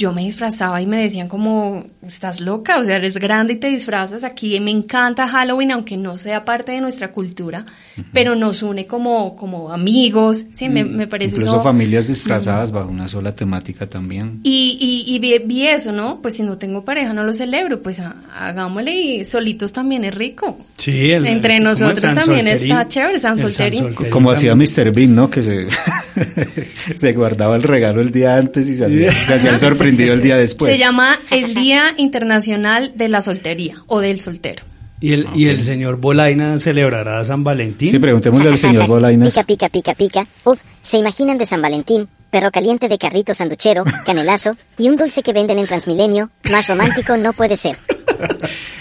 [0.00, 3.68] yo me disfrazaba y me decían como, estás loca, o sea, eres grande y te
[3.68, 4.58] disfrazas aquí.
[4.60, 7.66] Me encanta Halloween, aunque no sea parte de nuestra cultura,
[8.12, 11.62] pero nos une como, como amigos, sí, me, me parece Incluso eso.
[11.62, 14.40] familias disfrazadas bajo una sola temática también.
[14.42, 16.20] Y, y, y vi, vi eso, ¿no?
[16.22, 20.14] Pues si no tengo pareja, no lo celebro, pues ha- hagámosle y solitos también es
[20.14, 20.58] rico.
[20.78, 21.80] Sí, el- Entre el- ¿cómo es?
[21.80, 22.72] nosotros también Solterín.
[22.72, 23.94] está chévere, San Solterín.
[24.10, 24.92] Como hacía Mr.
[24.92, 25.28] Bean, ¿no?
[25.28, 25.66] Que se,
[26.96, 29.58] se guardaba el regalo el día antes y se hacía, se hacía el
[29.90, 30.72] sorprendido el día después.
[30.72, 34.64] Se llama el Día Internacional de la Soltería o del soltero.
[35.00, 37.90] ¿Y el, ¿Y el señor Bolaina celebrará San Valentín?
[37.90, 39.30] Sí, preguntémosle al señor Bolainas.
[39.30, 40.26] Pica, pica, pica, pica.
[40.44, 45.22] Uf, se imaginan de San Valentín, perro caliente de carrito sanduchero, canelazo y un dulce
[45.22, 46.30] que venden en Transmilenio.
[46.50, 47.78] Más romántico no puede ser.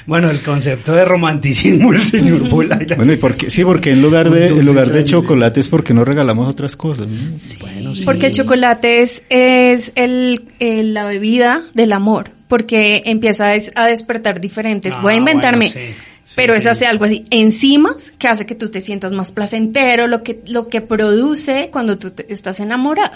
[0.06, 2.96] Bueno, el concepto de romanticismo el señor Bolaina.
[2.96, 3.50] Bueno, ¿y por qué?
[3.50, 5.08] Sí, porque en lugar de, en lugar de cariño.
[5.22, 7.08] chocolates, ¿por qué no regalamos otras cosas?
[7.08, 7.38] no?
[7.62, 8.06] Bueno, sí.
[8.06, 13.72] Porque el chocolate es, es el, el- la bebida del amor, porque empieza a, des-
[13.76, 14.96] a despertar diferentes.
[15.02, 15.72] Voy a Ah, inventarme.
[15.74, 15.96] bueno, sí.
[16.24, 16.70] Sí, pero es sí.
[16.70, 20.68] hace algo así, enzimas que hace que tú te sientas más placentero, lo que, lo
[20.68, 23.14] que produce cuando tú te- estás enamorado.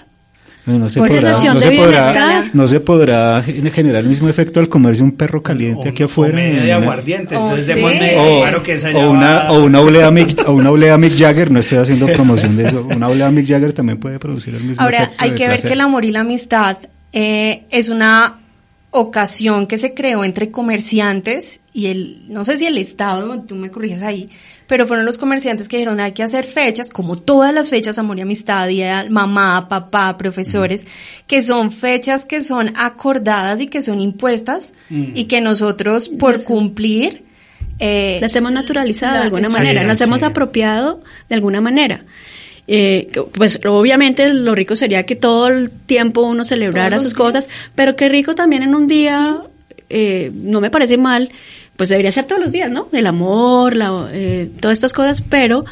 [0.65, 4.29] No, no se Por podrá, no de se podrá, no se podrá generar el mismo
[4.29, 6.33] efecto al comerse un perro caliente aquí afuera.
[6.35, 8.15] media de en una- aguardiente, entonces Oh, sí.
[8.17, 11.79] O, claro que o una, o olea Mick, o una olea Mick Jagger, no estoy
[11.79, 15.15] haciendo promoción de eso, una olea Mick Jagger también puede producir el mismo Ahora, efecto
[15.19, 15.67] hay de que ver placer.
[15.67, 16.77] que el amor y la amistad
[17.11, 18.37] eh, es una
[18.91, 23.69] ocasión que se creó entre comerciantes y el, no sé si el Estado, tú me
[23.71, 24.29] corriges ahí,
[24.67, 28.17] pero fueron los comerciantes que dijeron hay que hacer fechas, como todas las fechas, amor
[28.17, 30.85] y amistad, día mamá, papá, profesores,
[31.27, 37.23] que son fechas que son acordadas y que son impuestas y que nosotros por cumplir...
[37.79, 39.87] Eh, las hemos naturalizado la- de alguna sí, manera, sí.
[39.87, 42.05] las hemos apropiado de alguna manera.
[42.67, 47.95] Eh, pues obviamente lo rico sería que todo el tiempo uno celebrara sus cosas, pero
[47.95, 49.41] qué rico también en un día,
[49.89, 51.31] eh, no me parece mal,
[51.75, 52.87] pues debería ser todos los días, ¿no?
[52.91, 55.65] Del amor, la, eh, todas estas cosas, pero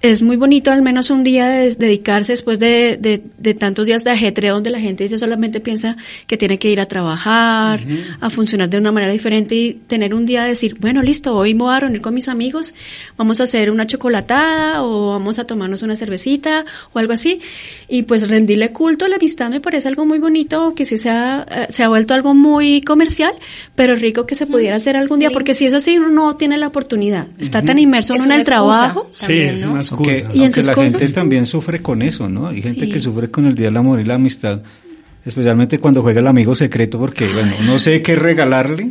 [0.00, 4.04] es muy bonito al menos un día de- dedicarse después de, de- de tantos días
[4.04, 5.96] de ajetreo donde la gente ya solamente piensa
[6.28, 7.80] que tiene que ir a trabajar,
[8.20, 11.54] a funcionar de una manera diferente y tener un día de decir, bueno, listo, hoy
[11.54, 12.74] me voy a reunir con mis amigos,
[13.16, 17.40] vamos a hacer una chocolatada o vamos a tomarnos una cervecita o algo así
[17.88, 21.10] y pues rendirle culto a la amistad me parece algo muy bonito que sí se
[21.10, 23.32] ha, eh, se ha vuelto algo muy comercial,
[23.74, 26.56] pero rico que se pudiera hacer algún día porque si es así uno no tiene
[26.56, 29.06] la oportunidad, está tan inmerso Es uno en el excusa trabajo.
[29.10, 30.10] Sí, es una excusa.
[30.10, 32.46] Aunque, Y en aunque sus la cosas- gente también sufre con eso, ¿no?
[32.48, 32.92] Hay gente Sí.
[32.92, 34.62] que sufre con el Día del Amor y la Amistad,
[35.24, 38.90] especialmente cuando juega el amigo secreto, porque, bueno, no sé qué regalarle,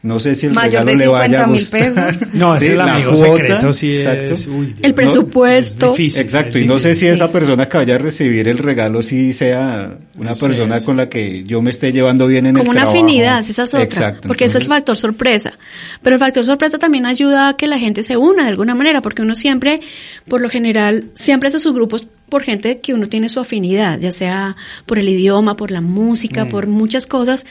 [0.00, 1.80] no sé si el Mayor regalo de le vaya a 50.000 gustar.
[1.80, 2.28] pesos.
[2.34, 4.32] No, ese Sí, el la amigo cuota, secreto sí exacto.
[4.34, 4.46] es...
[4.46, 5.86] uy, El presupuesto.
[5.86, 8.58] es difícil, Exacto, es y no sé si esa persona que vaya a recibir el
[8.58, 10.82] regalo sí sea una persona es.
[10.84, 12.96] con la que yo me esté llevando bien en como el una trabajo.
[12.98, 15.54] afinidad, esa es otra, Exacto, porque ese es el factor sorpresa.
[16.02, 19.02] Pero el factor sorpresa también ayuda a que la gente se una de alguna manera,
[19.02, 19.80] porque uno siempre,
[20.28, 24.12] por lo general, siempre hace sus grupos por gente que uno tiene su afinidad, ya
[24.12, 26.48] sea por el idioma, por la música, Mm.
[26.48, 27.46] por muchas cosas,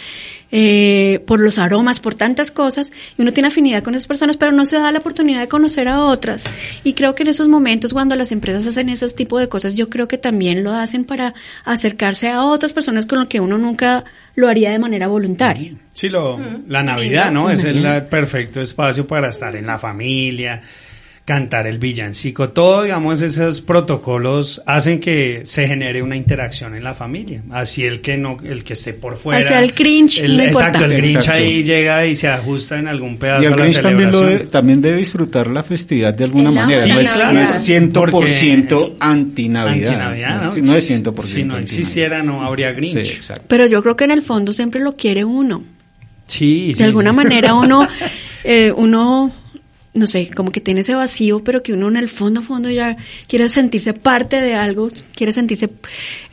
[0.51, 4.51] eh, por los aromas, por tantas cosas, y uno tiene afinidad con esas personas, pero
[4.51, 6.43] no se da la oportunidad de conocer a otras.
[6.83, 9.89] Y creo que en esos momentos, cuando las empresas hacen ese tipo de cosas, yo
[9.89, 11.33] creo que también lo hacen para
[11.65, 15.73] acercarse a otras personas con lo que uno nunca lo haría de manera voluntaria.
[15.93, 17.49] Sí, lo, la Navidad, ¿no?
[17.49, 20.61] Es el perfecto espacio para estar en la familia,
[21.27, 26.93] cantar el villancico, todo, digamos, esos protocolos hacen que se genere una interacción en la
[26.95, 27.43] familia.
[27.51, 29.41] Así el que no, el que esté por fuera.
[29.45, 30.85] sea, el no exacto, importa.
[30.85, 31.41] el Grinch Exacto.
[31.41, 34.39] ahí llega y se ajusta en algún pedazo Y el a la también, lo de-
[34.47, 36.85] también debe disfrutar la festividad de alguna la manera.
[36.87, 37.33] no, es, Navidad.
[37.33, 39.89] no es 100% Porque- anti-Navidad.
[39.91, 42.73] Antinavidad, no, es- no es 100% Si no existiera, no habría.
[42.73, 43.43] Sí, exacto.
[43.49, 45.61] Pero yo creo que en el fondo siempre lo quiere uno.
[46.25, 47.17] Sí, De sí, alguna sí.
[47.17, 47.85] manera uno,
[48.45, 49.33] eh, uno,
[49.97, 52.95] no sé, como que tiene ese vacío, pero que uno en el fondo, fondo ya
[53.27, 55.69] quiere sentirse parte de algo, quiere sentirse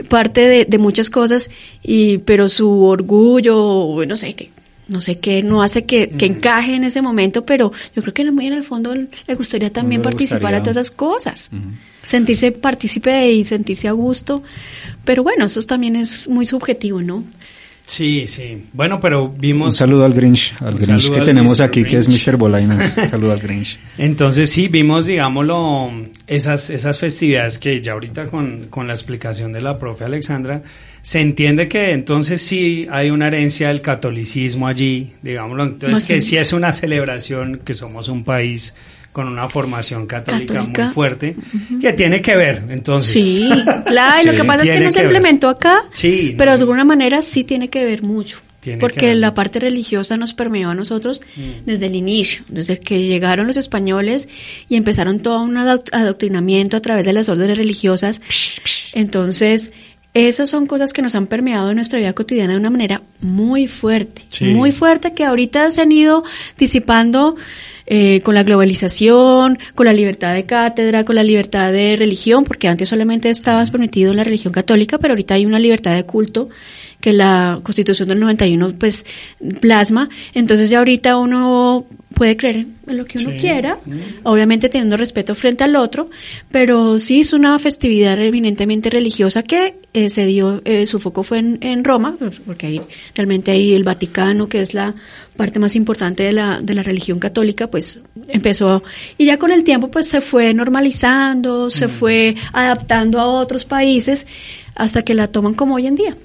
[0.08, 1.50] parte de, de muchas cosas,
[1.82, 4.50] y pero su orgullo, no sé, que
[4.86, 8.30] no sé qué, no hace que, que encaje en ese momento, pero yo creo que
[8.30, 10.58] muy en el fondo le gustaría también le participar gustaría.
[10.58, 11.48] a todas esas cosas.
[12.06, 14.42] Sentirse partícipe y sentirse a gusto.
[15.04, 17.24] Pero bueno, eso también es muy subjetivo, ¿no?
[17.86, 18.64] Sí, sí.
[18.72, 19.68] Bueno, pero vimos...
[19.68, 21.64] Un saludo al Grinch, al Grinch que al tenemos Mr.
[21.66, 22.08] aquí, que es.
[22.08, 22.36] Mr.
[22.36, 22.94] Bolainas.
[23.10, 23.78] saludo al Grinch.
[23.98, 25.90] Entonces sí, vimos, digámoslo,
[26.26, 30.62] esas, esas festividades que ya ahorita con, con la explicación de la profe Alexandra,
[31.02, 36.14] se entiende que entonces sí hay una herencia del catolicismo allí, digámoslo, entonces Más que
[36.14, 36.22] bien.
[36.22, 38.74] sí es una celebración, que somos un país
[39.14, 40.84] con una formación católica, Católica.
[40.86, 41.36] muy fuerte,
[41.80, 43.12] que tiene que ver, entonces.
[43.14, 43.48] Sí,
[43.86, 45.06] claro, y lo que pasa es que no se ver.
[45.06, 48.40] implementó acá, Sí, no, pero de alguna manera sí tiene que ver mucho.
[48.80, 51.66] Porque la parte religiosa nos permeó a nosotros Mm.
[51.66, 54.26] desde el inicio, desde que llegaron los españoles
[54.70, 58.22] y empezaron todo un adoc- adoctrinamiento a través de las órdenes religiosas.
[58.94, 59.72] Entonces,
[60.14, 63.66] esas son cosas que nos han permeado en nuestra vida cotidiana de una manera muy
[63.66, 64.46] fuerte, Sí.
[64.46, 66.24] muy fuerte, que ahorita se han ido
[66.58, 67.36] disipando
[67.86, 72.68] eh, con la globalización, con la libertad de cátedra, con la libertad de religión, porque
[72.68, 76.48] antes solamente estabas permitido en la religión católica, pero ahorita hay una libertad de culto
[77.00, 79.04] que la Constitución del 91 pues
[79.60, 83.38] plasma, entonces ya ahorita uno puede creer en lo que uno Sí.
[83.38, 83.78] quiera,
[84.22, 86.08] obviamente teniendo respeto frente al otro,
[86.50, 91.38] pero sí es una festividad eminentemente religiosa que eh, se dio, eh, su foco fue
[91.40, 92.80] en, en Roma, pues, porque ahí
[93.14, 94.94] realmente ahí el Vaticano, que es la
[95.36, 98.82] parte más importante de la, de la religión católica, pues empezó,
[99.18, 104.26] y ya con el tiempo pues se fue normalizando, se fue adaptando a otros países,
[104.76, 106.16] hasta que la toman como hoy en día.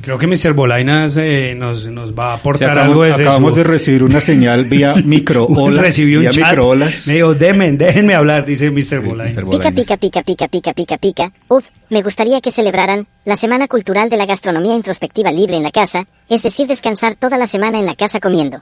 [0.00, 0.54] Creo que Mr.
[0.54, 4.02] Bolainas eh, nos, nos va a Sí, aportar acabamos algo desde acabamos su- de recibir
[4.02, 5.80] una señal vía microolas.
[5.84, 6.44] Recibí un vía chat.
[6.48, 7.06] microolas.
[7.06, 9.00] Me dijo, "Demen, déjenme hablar, dice Mr.
[9.04, 9.32] Bolainas.
[9.36, 9.44] Mr.
[9.44, 9.74] Pica, Bolainas.
[9.74, 11.32] pica, pica, pica, pica, pica, pica.
[11.48, 15.70] Uf, me gustaría que celebraran la Semana Cultural de la Gastronomía Introspectiva Libre en la
[15.70, 18.60] casa, es decir, descansar toda la semana en la casa comiendo.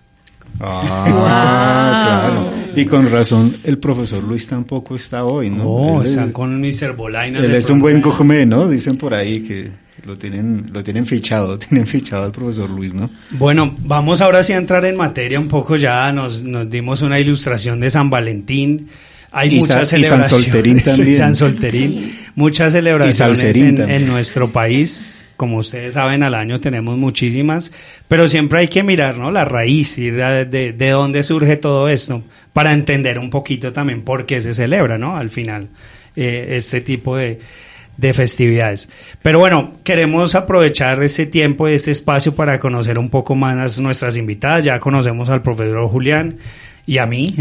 [0.61, 2.51] Ah, claro.
[2.77, 5.65] Y con razón, el profesor Luis tampoco está hoy, ¿no?
[5.65, 6.95] Oh, es- están con Mr.
[6.95, 7.43] Bolainas.
[7.43, 8.69] Él es un buen gourmet, ¿no?
[8.69, 9.71] Dicen por ahí que
[10.07, 13.11] Lo tienen, lo tienen fichado, tienen fichado al profesor Luis, ¿no?
[13.33, 17.21] Bueno, vamos ahora sí a entrar en materia un poco ya, nos, nos dimos una
[17.21, 18.89] ilustración de San Valentín.
[19.33, 20.29] Hay Y muchas Sa- y San celebraciones.
[20.29, 21.13] Solterín también.
[21.17, 22.19] San Solterín.
[22.35, 25.25] Muchas celebraciones en, nuestro país.
[25.37, 27.73] Como ustedes saben, al año tenemos muchísimas,
[28.09, 29.31] pero siempre hay que mirar, ¿no?
[29.31, 34.27] La raíz, de, de, de dónde surge todo esto, para entender un poquito también por
[34.27, 35.17] qué se celebra, ¿no?
[35.17, 35.69] Al final,
[36.15, 37.41] eh, este tipo de,
[37.97, 38.91] de festividades.
[39.23, 43.81] Pero bueno, queremos aprovechar este tiempo y este espacio para conocer un poco más a
[43.81, 44.65] nuestras invitadas.
[44.65, 46.37] Ya conocemos al profesor Julián
[46.87, 47.35] y a mí.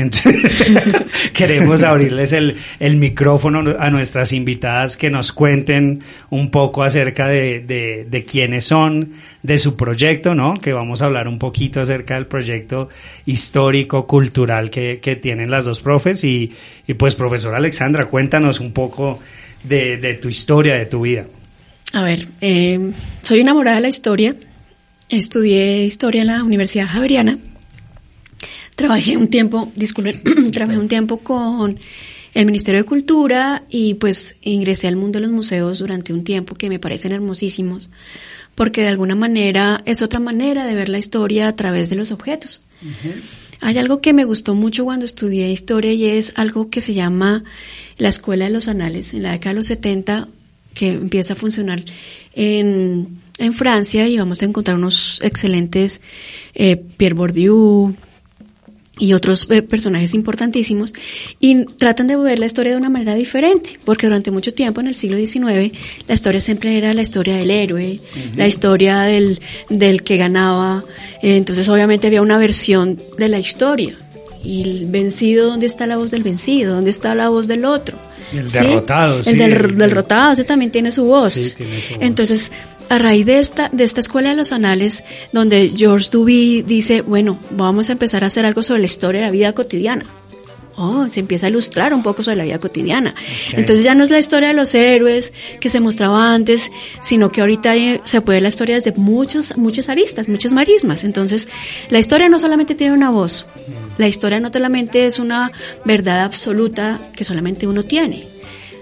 [1.33, 7.59] Queremos abrirles el, el micrófono a nuestras invitadas que nos cuenten un poco acerca de,
[7.61, 10.53] de, de quiénes son, de su proyecto, ¿no?
[10.53, 12.89] Que vamos a hablar un poquito acerca del proyecto
[13.25, 16.23] histórico, cultural que, que tienen las dos profes.
[16.23, 16.53] Y,
[16.87, 19.19] y pues, profesora Alexandra, cuéntanos un poco
[19.63, 21.25] de, de tu historia, de tu vida.
[21.93, 22.91] A ver, eh,
[23.23, 24.35] soy enamorada de la historia.
[25.09, 27.39] Estudié historia en la Universidad Javeriana.
[28.79, 30.21] Trabajé un tiempo, disculpen,
[30.53, 31.77] trabajé un tiempo con
[32.33, 36.55] el Ministerio de Cultura y pues ingresé al mundo de los museos durante un tiempo
[36.55, 37.89] que me parecen hermosísimos
[38.55, 42.11] porque de alguna manera es otra manera de ver la historia a través de los
[42.11, 42.61] objetos.
[43.59, 47.43] Hay algo que me gustó mucho cuando estudié historia y es algo que se llama
[47.97, 49.13] la Escuela de los Anales.
[49.13, 50.29] En la década de los 70,
[50.73, 51.83] que empieza a funcionar
[52.33, 55.99] en, en Francia y vamos a encontrar unos excelentes
[56.55, 57.95] eh, Pierre Bourdieu
[58.99, 60.93] y otros eh, personajes importantísimos
[61.39, 64.87] y tratan de ver la historia de una manera diferente, porque durante mucho tiempo en
[64.87, 65.71] el siglo XIX
[66.07, 67.99] la historia siempre era la historia del héroe,
[68.35, 70.83] la historia del, del que ganaba,
[71.23, 73.97] eh, entonces obviamente había una versión de la historia.
[74.43, 76.75] Y el vencido, ¿dónde está la voz del vencido?
[76.75, 77.97] ¿Dónde está la voz del otro?
[78.31, 81.33] El derrotado, sí, El del el- derrotado, ese también tiene su voz.
[81.33, 82.03] Sí, tiene su voz.
[82.03, 82.51] Entonces,
[82.89, 87.39] a raíz de esta, de esta escuela de los anales, donde George Duby dice, bueno,
[87.51, 90.05] vamos a empezar a hacer algo sobre la historia de la vida cotidiana.
[90.81, 93.13] Oh, se empieza a ilustrar un poco sobre la vida cotidiana.
[93.51, 96.71] Entonces ya no es la historia de los héroes que se mostraba antes,
[97.01, 101.03] sino que ahorita eh, se puede ver la historia desde muchos, muchas aristas, muchas marismas.
[101.03, 101.49] Entonces,
[101.89, 103.45] la historia no solamente tiene una voz,
[103.97, 105.51] la historia no solamente es una
[105.83, 108.38] verdad absoluta que solamente uno tiene.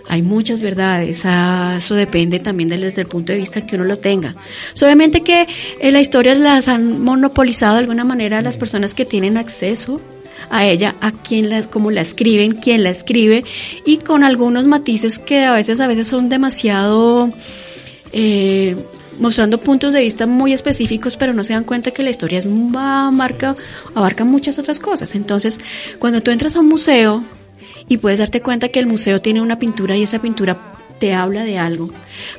[0.09, 3.83] Hay muchas verdades, ah, eso depende también del- desde el punto de vista que uno
[3.85, 4.35] lo tenga.
[4.81, 5.47] Obviamente que
[5.81, 9.99] eh, las historias las han monopolizado de alguna manera las personas que tienen acceso
[10.49, 13.43] a ella, a quien la, cómo la escriben, quién la escribe
[13.85, 17.33] y con algunos matices que a veces a veces son demasiado
[18.13, 18.77] eh,
[19.19, 22.47] mostrando puntos de vista muy específicos, pero no se dan cuenta que la historia es
[22.47, 23.55] va- marca,
[23.95, 25.15] abarca muchas otras cosas.
[25.15, 25.59] Entonces,
[25.99, 27.23] cuando tú entras a un museo
[27.88, 31.43] y puedes darte cuenta que el museo tiene una pintura y esa pintura te habla
[31.43, 31.91] de algo.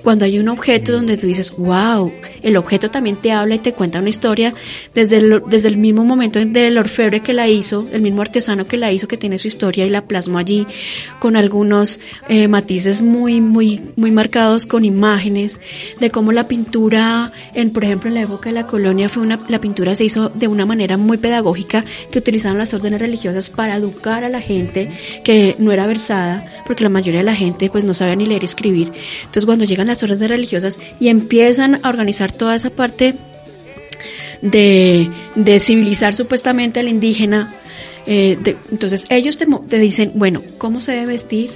[0.03, 3.73] Cuando hay un objeto donde tú dices, wow, el objeto también te habla y te
[3.73, 4.55] cuenta una historia
[4.95, 8.77] desde el, desde el mismo momento del orfebre que la hizo, el mismo artesano que
[8.77, 10.67] la hizo, que tiene su historia y la plasmó allí
[11.19, 15.61] con algunos eh, matices muy, muy, muy marcados con imágenes
[16.01, 19.39] de cómo la pintura, en, por ejemplo, en la época de la colonia, fue una,
[19.49, 23.77] la pintura se hizo de una manera muy pedagógica que utilizaban las órdenes religiosas para
[23.77, 24.91] educar a la gente
[25.25, 28.48] que no era versada, porque la mayoría de la gente pues no sabía ni leer
[28.49, 28.93] escribir.
[29.21, 33.15] Entonces cuando llegan las órdenes religiosas y empiezan a organizar toda esa parte
[34.43, 37.55] de, de civilizar supuestamente al indígena,
[38.07, 41.51] eh, de- entonces ellos te, te dicen, bueno, ¿cómo se debe vestir?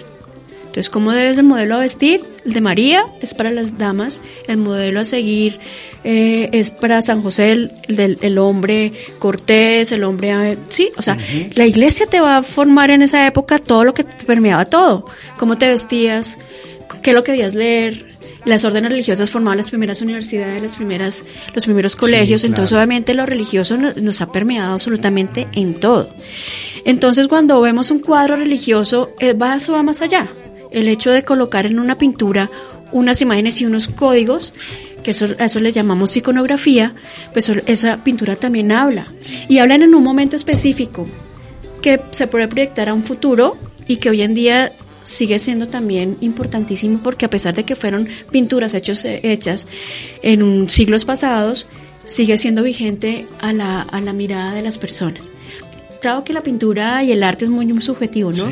[0.62, 2.22] Entonces, ¿cómo debe el modelo a vestir?
[2.46, 5.60] El de María es para las damas, el modelo a seguir
[6.02, 10.30] eh, es para San José, el, el el hombre cortés, el hombre...
[10.30, 11.18] eh, sí, o sea,
[11.56, 15.04] la iglesia te va a formar en esa época todo lo que te permeaba todo,
[15.36, 16.38] cómo te vestías,
[17.02, 18.12] qué es lo que debías leer.
[18.44, 21.24] Las órdenes religiosas formaban las primeras universidades, las primeras,
[21.54, 22.50] los primeros colegios, claro.
[22.52, 26.10] entonces obviamente lo religioso no- nos ha permeado absolutamente en todo.
[26.84, 30.26] Entonces cuando vemos un cuadro religioso, eso va más allá.
[30.72, 32.50] El hecho de colocar en una pintura
[32.90, 34.52] unas imágenes y unos códigos,
[35.04, 36.94] que eso, a eso le llamamos iconografía,
[37.32, 39.06] pues esa pintura también habla.
[39.48, 41.06] Y hablan en un momento específico
[41.80, 43.56] que se puede proyectar a un futuro
[43.88, 44.72] y que hoy en día
[45.04, 49.66] sigue siendo también importantísimo porque a pesar de que fueron pinturas hechos, eh, hechas
[50.22, 51.66] en un- siglos pasados,
[52.04, 55.30] sigue siendo vigente a la, a la mirada de las personas.
[56.00, 58.50] Claro que la pintura y el arte es muy, muy subjetivo, ¿no?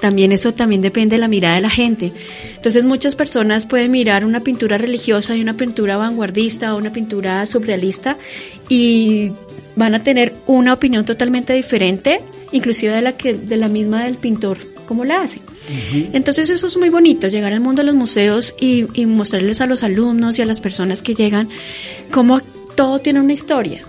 [0.00, 2.12] También eso también depende de la mirada de la gente.
[2.56, 7.46] Entonces muchas personas pueden mirar una pintura religiosa y una pintura vanguardista o una pintura
[7.46, 8.18] surrealista
[8.68, 9.30] y
[9.76, 12.20] van a tener una opinión totalmente diferente,
[12.50, 14.58] inclusive de la que de la misma del pintor
[14.88, 15.42] cómo la hacen.
[16.12, 19.66] Entonces eso es muy bonito, llegar al mundo de los museos y, y mostrarles a
[19.66, 21.48] los alumnos y a las personas que llegan
[22.10, 22.40] cómo
[22.74, 23.82] todo tiene una historia.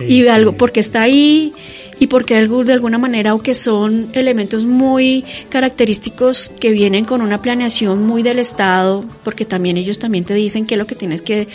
[0.00, 0.28] y sí.
[0.28, 1.52] algo, porque está ahí
[2.00, 7.40] y porque algo, de alguna manera, aunque son elementos muy característicos que vienen con una
[7.40, 11.22] planeación muy del Estado, porque también ellos también te dicen qué es lo que tienes
[11.22, 11.46] que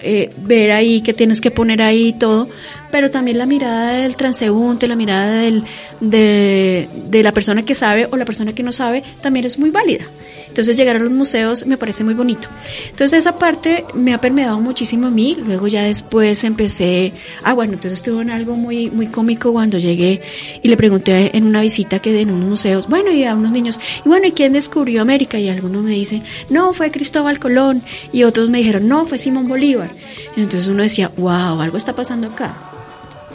[0.00, 2.48] eh, ver ahí, qué tienes que poner ahí y todo,
[2.94, 5.64] pero también la mirada del transeúnte, la mirada del,
[6.00, 10.04] de, la persona que sabe o la persona que no sabe, también es muy válida.
[10.46, 12.46] Entonces llegar a los museos me parece muy bonito.
[12.90, 15.36] Entonces esa parte me ha permeado muchísimo a mí.
[15.44, 20.22] Luego ya después empecé, ah bueno, entonces estuvo en algo muy muy cómico cuando llegué
[20.62, 23.80] y le pregunté en una visita que en unos museos, bueno, y a unos niños,
[24.04, 25.36] y bueno, ¿y quién descubrió América?
[25.40, 27.82] Y algunos me dicen, no, fue Cristóbal Colón.
[28.12, 29.90] Y otros me dijeron, no, fue Simón Bolívar.
[30.36, 32.56] Entonces uno decía, wow, algo está pasando acá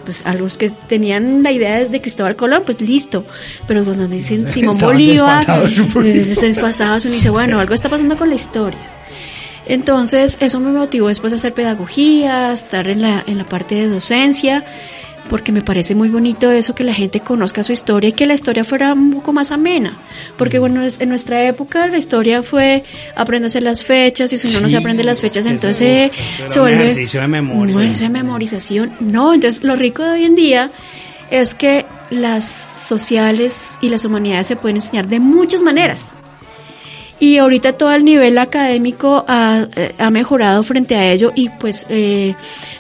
[0.09, 3.23] pues a los que tenían la idea de Cristóbal Colón, pues listo.
[3.67, 8.33] Pero cuando dicen Simón Bolívar, está desfasados, uno dice, bueno, algo está pasando con la
[8.33, 8.79] historia.
[9.67, 13.87] Entonces, eso me motivó después a hacer pedagogía, estar en la, en la parte de
[13.87, 14.65] docencia,
[15.29, 18.33] porque me parece muy bonito eso que la gente conozca su historia y que la
[18.33, 19.97] historia fuera un poco más amena.
[20.37, 22.83] Porque bueno, en nuestra época la historia fue
[23.15, 26.59] aprenderse las fechas y si uno no se aprende las fechas, eso- entonces eso se
[26.59, 27.91] un vuelve ejercicio de memoria.
[27.91, 28.91] Esa memorización.
[28.99, 30.71] No, entonces lo rico de hoy en día
[31.31, 32.43] es que las
[32.89, 36.15] sociales y las humanidades se pueden enseñar de muchas maneras.
[37.21, 41.85] Y ahorita todo el nivel académico ha, eh, ha mejorado frente a ello y pues
[41.89, 42.33] eh,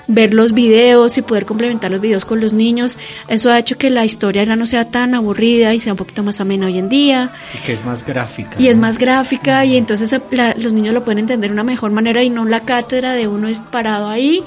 [0.07, 3.89] ver los videos y poder complementar los videos con los niños, eso ha hecho que
[3.89, 6.87] la historia ya no sea tan aburrida y sea un poquito más amena hoy en
[6.87, 8.51] día Y que es más gráfica.
[8.57, 11.91] y es más gráfica y entonces la- los niños lo pueden entender de una mejor
[11.91, 14.41] manera y no la cátedra de uno es parado ahí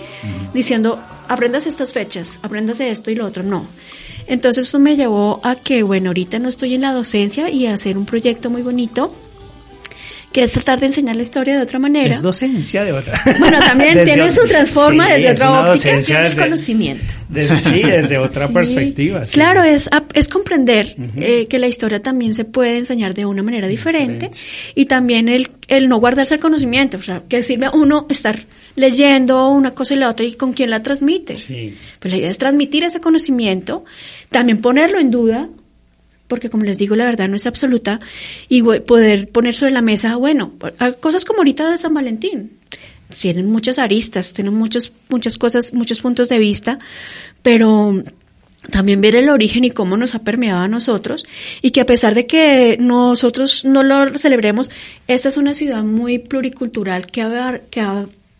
[0.54, 3.66] diciendo aprendas estas fechas, apréndase esto y lo otro, no.
[4.26, 7.74] Entonces eso me llevó a que, bueno, ahorita no estoy en la docencia y a
[7.74, 9.14] hacer un proyecto muy bonito
[10.32, 12.14] que es tratar de enseñar la historia de otra manera.
[12.14, 13.20] Es docencia de otra.
[13.38, 16.00] Bueno, también tiene su transforma sí, desde es otra óptica.
[16.00, 17.14] Tiene desde- conocimiento.
[17.28, 18.52] desde- sí, desde otra Sí.
[18.54, 19.26] perspectiva.
[19.26, 19.34] sí.
[19.34, 23.68] Claro, es, es comprender eh, que la historia también se puede enseñar de una manera
[23.68, 24.30] diferente
[24.74, 28.40] y también el, el no guardarse el conocimiento, o sea, que sirve a uno estar
[28.74, 31.36] leyendo una cosa y la otra y con quién la transmite.
[31.36, 31.76] Sí.
[31.98, 33.84] Pues la idea es transmitir ese conocimiento,
[34.30, 35.48] también ponerlo en duda,
[36.32, 38.00] porque como les digo, la verdad no es absoluta,
[38.48, 42.52] y poder poner sobre la mesa, bueno, a- cosas como ahorita de San Valentín.
[43.20, 46.78] Tienen muchas aristas, tienen muchos, muchas cosas, muchos puntos de vista,
[47.42, 48.02] pero
[48.70, 51.26] también ver el origen y cómo nos ha permeado a nosotros
[51.60, 54.70] y que a pesar de que nosotros no lo celebremos,
[55.08, 57.82] esta es una ciudad muy pluricultural que, abar- que,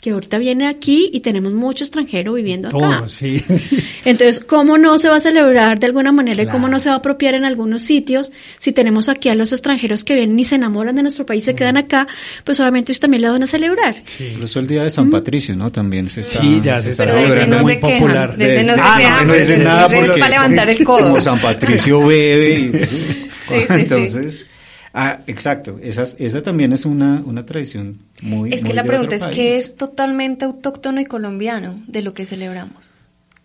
[0.03, 2.77] que ahorita viene aquí y tenemos mucho extranjero viviendo acá.
[2.77, 3.41] Todo, sí.
[4.05, 6.97] Entonces, ¿cómo no se va a celebrar de alguna manera y cómo no se va
[6.97, 10.57] a apropiar en algunos sitios si tenemos aquí a los extranjeros que vienen y se
[10.57, 12.09] enamoran de nuestro país y se quedan acá?
[12.43, 13.95] Pues obviamente ellos también la van a celebrar.
[14.19, 15.71] Incluso el día de San Patricio, ¿no?
[15.71, 18.01] También se está, Sí, ya se está Pero de ese celebrando no muy se quejan,
[18.01, 18.37] popular.
[18.37, 21.03] de ese no se quejan, no dicen nada porque para levantar el codo.
[21.05, 23.29] Como San Patricio bebe y sí,
[23.69, 24.47] entonces
[24.95, 29.17] ah, exacto, esa, esa también es una, una tradición muy Es que muy la pregunta
[29.17, 29.39] es país.
[29.39, 32.93] es totalmente autóctono y colombiano de lo que celebramos.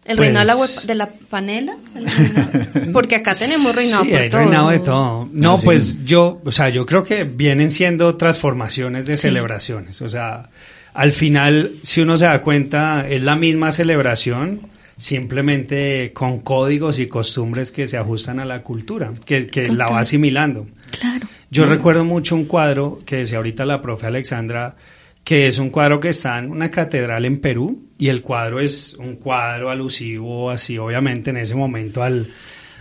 [0.05, 1.75] El Pues- reinado de la, hue- de la panela,
[2.93, 4.41] porque acá tenemos reinado Sí, por hay todo.
[4.41, 5.29] reinado de todo.
[5.33, 5.65] No, Ah, sí.
[5.65, 9.23] pues yo, o sea, yo creo que vienen siendo transformaciones de Sí.
[9.23, 10.01] celebraciones.
[10.01, 10.49] O sea,
[10.93, 14.61] al final, si uno se da cuenta, es la misma celebración,
[14.97, 19.99] simplemente con códigos y costumbres que se ajustan a la cultura, que, que la va
[19.99, 20.67] asimilando.
[20.99, 21.27] Claro.
[21.49, 24.75] Yo recuerdo mucho un cuadro que decía ahorita la profe Alexandra,
[25.23, 28.95] que es un cuadro que está en una catedral en Perú, y el cuadro es
[28.99, 32.27] un cuadro alusivo, así obviamente en ese momento al,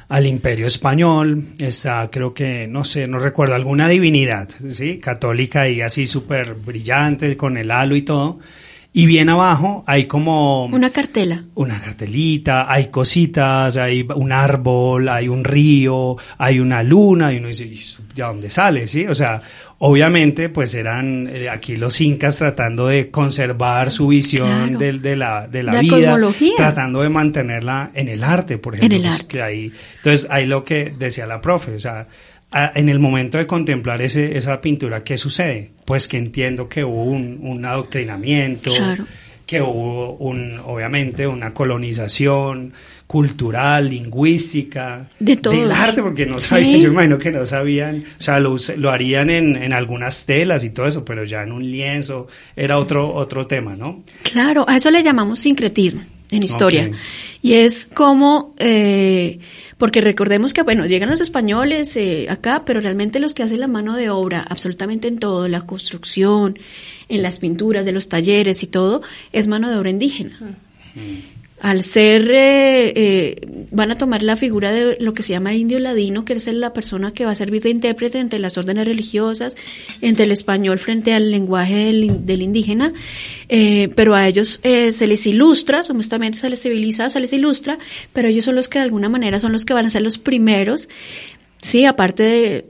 [0.08, 4.98] al imperio español, está creo que, no sé, no recuerdo, alguna divinidad, ¿sí?
[4.98, 8.40] Católica y así súper brillante, con el halo y todo,
[8.98, 11.44] y bien abajo hay como Una cartela.
[11.54, 17.48] una cartelita, hay cositas, hay un árbol, hay un río, hay una luna, y uno
[17.48, 18.86] dice, "¿Y eso ¿de dónde sale?
[18.86, 19.06] ¿Sí?
[19.06, 19.42] O sea,
[19.80, 24.98] obviamente, pues eran eh, aquí los incas tratando de conservar su visión Claro.
[25.02, 26.54] de, la, de la La vida, cosmología.
[26.56, 28.96] tratando de mantenerla en el arte, por En ejemplo.
[28.96, 29.26] el pues, arte.
[29.28, 32.08] que ahí, entonces, ahí lo que decía la profe, o sea,
[32.50, 35.72] a- en el momento de contemplar ese, esa pintura, ¿qué sucede?
[35.84, 39.04] Pues que entiendo que hubo un, un adoctrinamiento, Claro.
[39.46, 42.72] que hubo un, obviamente una colonización
[43.06, 45.54] cultural, lingüística, De todo.
[45.54, 46.48] del arte, porque no Sí.
[46.48, 50.64] sabían, yo imagino que no sabían, o sea, lo, lo harían en, en algunas telas
[50.64, 52.26] y todo eso, pero ya en un lienzo
[52.56, 54.02] era otro, otro tema, ¿no?
[54.24, 56.02] Claro, a eso le llamamos sincretismo.
[56.30, 56.90] En historia.
[57.42, 59.38] Y es como, eh,
[59.78, 63.68] porque recordemos que, bueno, llegan los españoles eh, acá, pero realmente los que hacen la
[63.68, 66.58] mano de obra, absolutamente en todo, la construcción,
[67.08, 69.02] en las pinturas de los talleres y todo,
[69.32, 70.38] es mano de obra indígena.
[71.60, 75.78] Al ser, eh, eh, van a tomar la figura de lo que se llama indio
[75.78, 79.56] ladino, que es la persona que va a servir de intérprete entre las órdenes religiosas,
[80.02, 82.92] entre el español frente al lenguaje del, del indígena,
[83.48, 87.78] eh, pero a ellos eh, se les ilustra, supuestamente se les civiliza, se les ilustra,
[88.12, 90.18] pero ellos son los que de alguna manera son los que van a ser los
[90.18, 90.88] primeros,
[91.62, 92.66] sí, aparte de,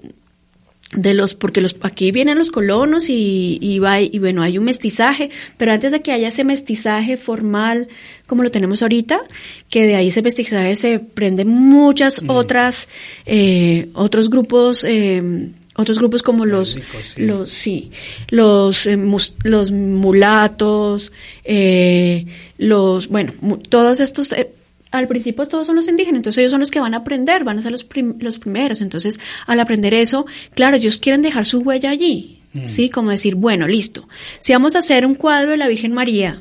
[0.95, 4.64] de los porque los aquí vienen los colonos y, y va y bueno hay un
[4.64, 7.89] mestizaje pero antes de que haya ese mestizaje formal
[8.26, 9.20] como lo tenemos ahorita
[9.68, 12.89] que de ahí ese mestizaje se prenden muchas otras
[13.26, 16.70] eh, otros grupos eh, otros grupos como los
[17.03, 17.22] sí.
[17.22, 17.91] los sí
[18.30, 21.11] los eh, mus- los mulatos
[21.45, 22.26] eh,
[22.59, 24.51] los bueno mu- todos estos eh,
[24.99, 27.59] al principio todos son los indígenas, entonces ellos son los que van a aprender, van
[27.59, 28.80] a ser los, prim- los primeros.
[28.80, 32.88] Entonces, al aprender eso, claro, ellos quieren dejar su huella allí, ¿sí?
[32.90, 36.40] Como decir, bueno, listo, si vamos a hacer un cuadro de la Virgen María,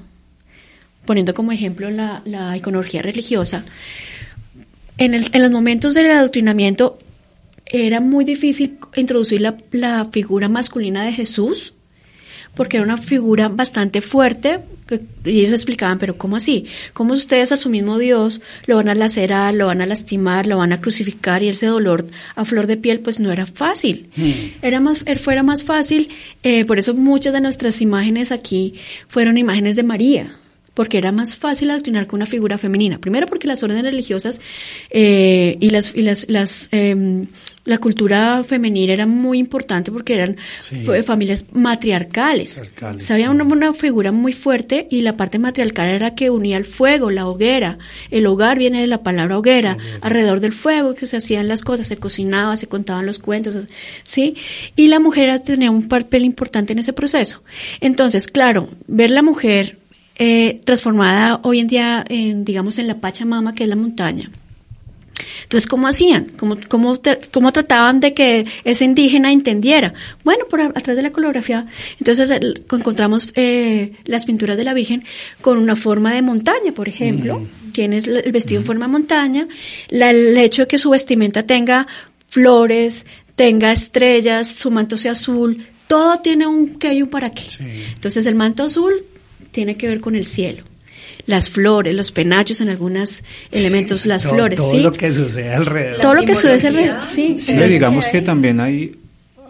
[1.06, 3.64] poniendo como ejemplo la, la iconología religiosa,
[4.98, 6.98] en, el- en los momentos del adoctrinamiento
[7.68, 11.75] era muy difícil introducir la, la figura masculina de Jesús,
[12.56, 14.60] porque era una figura bastante fuerte,
[15.26, 16.66] y ellos explicaban, pero ¿cómo así?
[16.94, 20.58] ¿Cómo ustedes a su mismo Dios lo van a lacerar, lo van a lastimar, lo
[20.58, 23.00] van a crucificar y ese dolor a flor de piel?
[23.00, 24.10] Pues no era fácil.
[24.62, 26.10] Era más, er- fuera más fácil,
[26.44, 28.76] eh, por eso muchas de nuestras imágenes aquí
[29.08, 30.36] fueron imágenes de María,
[30.76, 33.00] porque era más fácil adoctrinar con una figura femenina.
[33.00, 34.40] Primero porque las órdenes religiosas
[34.92, 37.26] eh, y las, y las, las em,
[37.66, 40.84] la cultura femenina era muy importante porque eran Sí.
[41.04, 42.62] familias matriarcales.
[43.10, 47.10] Había una, una figura muy fuerte y la parte matriarcal era que unía el fuego,
[47.12, 47.78] la hoguera.
[48.12, 51.88] El hogar viene de la palabra hoguera, alrededor del fuego que se hacían las cosas,
[51.88, 53.58] se cocinaba, se contaban los cuentos,
[54.04, 54.36] ¿sí?
[54.76, 57.42] Y la mujer tenía un papel importante en ese proceso.
[57.82, 59.78] Entonces, claro, ver la mujer
[60.18, 64.30] eh, transformada hoy en día, en, digamos, en la Pachamama, que es la montaña.
[65.44, 66.26] Entonces, ¿cómo hacían?
[66.38, 67.00] ¿Cómo, cómo,
[67.32, 69.94] cómo trataban de que ese indígena entendiera?
[70.24, 71.66] Bueno, por a, a través de la coreografía.
[72.00, 75.04] Entonces, el- encontramos eh, las pinturas de la Virgen
[75.42, 77.46] con una forma de montaña, por ejemplo.
[77.72, 79.48] Tienes el el vestido en forma de montaña.
[79.90, 81.88] La- el hecho de que su vestimenta tenga
[82.28, 83.06] flores,
[83.36, 85.66] tenga estrellas, su manto sea azul.
[85.88, 87.44] Todo tiene un qué y un para qué.
[87.94, 88.94] Entonces, el manto azul
[89.52, 90.64] tiene que ver con el cielo.
[91.28, 94.80] Las flores, los penachos en algunos elementos, las Todo- flores, todo ¿sí?
[94.82, 96.02] lo que sucede alrededor.
[96.02, 97.36] todo lo que sucede alrededor, sí.
[97.38, 98.96] Sí, Entonces, digamos que también hay,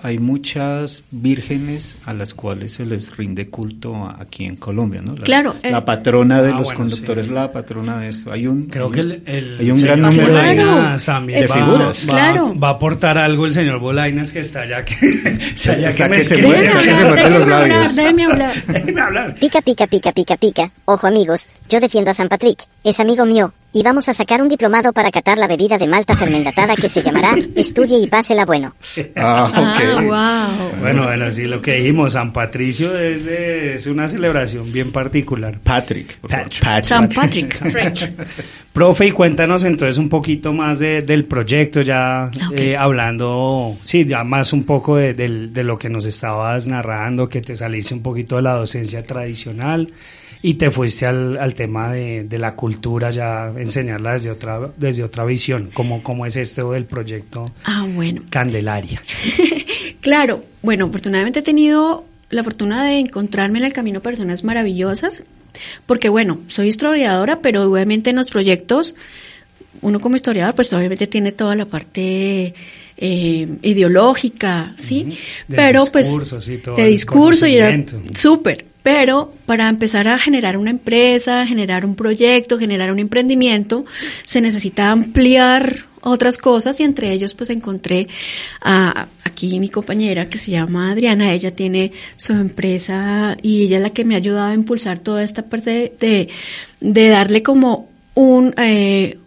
[0.06, 5.16] hay muchas vírgenes a las cuales se les rinde culto aquí en Colombia, ¿no?
[5.16, 5.82] La, Claro, La eh.
[5.82, 8.32] patrona de Ah, los bueno, conductores, la patrona de eso.
[8.32, 12.06] Hay un, Creo hay que el, el hay un gran número de- también va, figuras.
[12.08, 12.54] va- Claro.
[12.60, 14.96] va a aportar algo el señor Bolainas que está allá que,
[15.56, 17.96] está allá Está que me que se mueve, que se muerde los labios.
[17.96, 18.52] déjeme hablar.
[18.68, 19.36] Déjeme hablar.
[19.36, 20.72] Pica, pica, pica, pica, pica.
[20.86, 22.60] Ojo amigos, yo defiendo a San Patrick.
[22.84, 23.52] Es amigo mío.
[23.78, 27.02] Y vamos a sacar un diplomado para catar la bebida de malta fermentada que se
[27.02, 28.74] llamará Estudie y pásela bueno.
[29.18, 30.04] Ah, Ah, ok.
[30.72, 30.80] wow.
[30.80, 35.60] Bueno, bueno, sí, lo que dijimos, San Patricio es, de- es una celebración bien particular.
[35.62, 36.18] Patrick.
[36.20, 36.50] por favor.
[36.62, 37.60] Pat- San Patrick.
[38.72, 42.58] Profe, y cuéntanos entonces un poquito más de- del proyecto, ya Ok.
[42.58, 47.28] eh, hablando, sí, ya más un poco de, del- de lo que nos estabas narrando,
[47.28, 49.88] que te saliste un poquito de la docencia tradicional
[50.46, 55.04] y te fuiste al, al tema de, de la cultura, ya enseñarla desde otra, desde
[55.04, 58.22] otra visión, como, como es este del proyecto Ah, bueno.
[58.30, 59.02] Candelaria.
[60.02, 65.24] Claro, bueno, afortunadamente he tenido la fortuna de encontrarme en el camino personas maravillosas,
[65.88, 68.94] porque bueno, soy historiadora, pero obviamente en los proyectos,
[69.82, 72.54] uno como historiador, pues obviamente tiene toda la parte
[72.98, 75.18] eh, ideológica, ¿sí?
[75.48, 77.84] Del pero discurso, pues sí, todo de discurso y era
[78.14, 83.84] súper, pero para empezar a generar una empresa, generar un proyecto, generar un emprendimiento,
[84.24, 88.08] se necesita ampliar otras cosas y entre ellos pues encontré
[88.62, 93.82] a aquí mi compañera que se llama Adriana, ella tiene su empresa y ella es
[93.82, 96.30] la que me ha ayudado a impulsar toda esta parte de,
[96.80, 99.18] de, darle como un eh,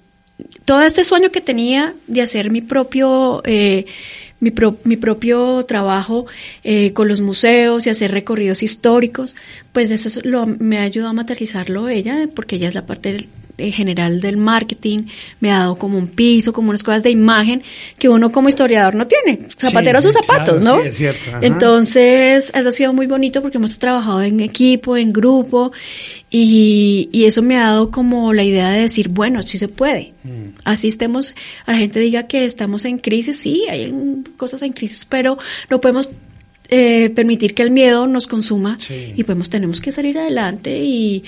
[0.64, 3.86] todo este sueño que tenía de hacer mi propio eh,
[4.40, 6.26] mi, pro- mi propio trabajo
[6.64, 9.34] eh, con los museos y hacer recorridos históricos,
[9.72, 13.12] pues eso es lo, me ha ayudado a materializarlo ella, porque ella es la parte
[13.12, 13.28] del-
[13.60, 15.06] eh, general del marketing,
[15.40, 17.62] me ha dado como un piso, como unas cosas de imagen
[17.98, 20.82] que uno como historiador no tiene, zapatero Sí, sus zapatos, claro, ¿no?
[20.82, 21.40] sí, es cierto, ajá.
[21.44, 25.72] Entonces, eso ha sido muy bonito porque hemos trabajado en equipo, en grupo,
[26.30, 30.12] Y, y eso me ha dado como la idea de decir, bueno, sí se puede.
[30.24, 30.58] Mm.
[30.64, 31.34] Así estemos,
[31.66, 33.92] la gente diga que estamos en crisis, sí, hay
[34.36, 35.38] cosas en crisis, pero
[35.70, 36.08] no podemos
[36.70, 38.76] eh, permitir que el miedo nos consuma
[39.16, 41.24] y podemos, tenemos que salir adelante y,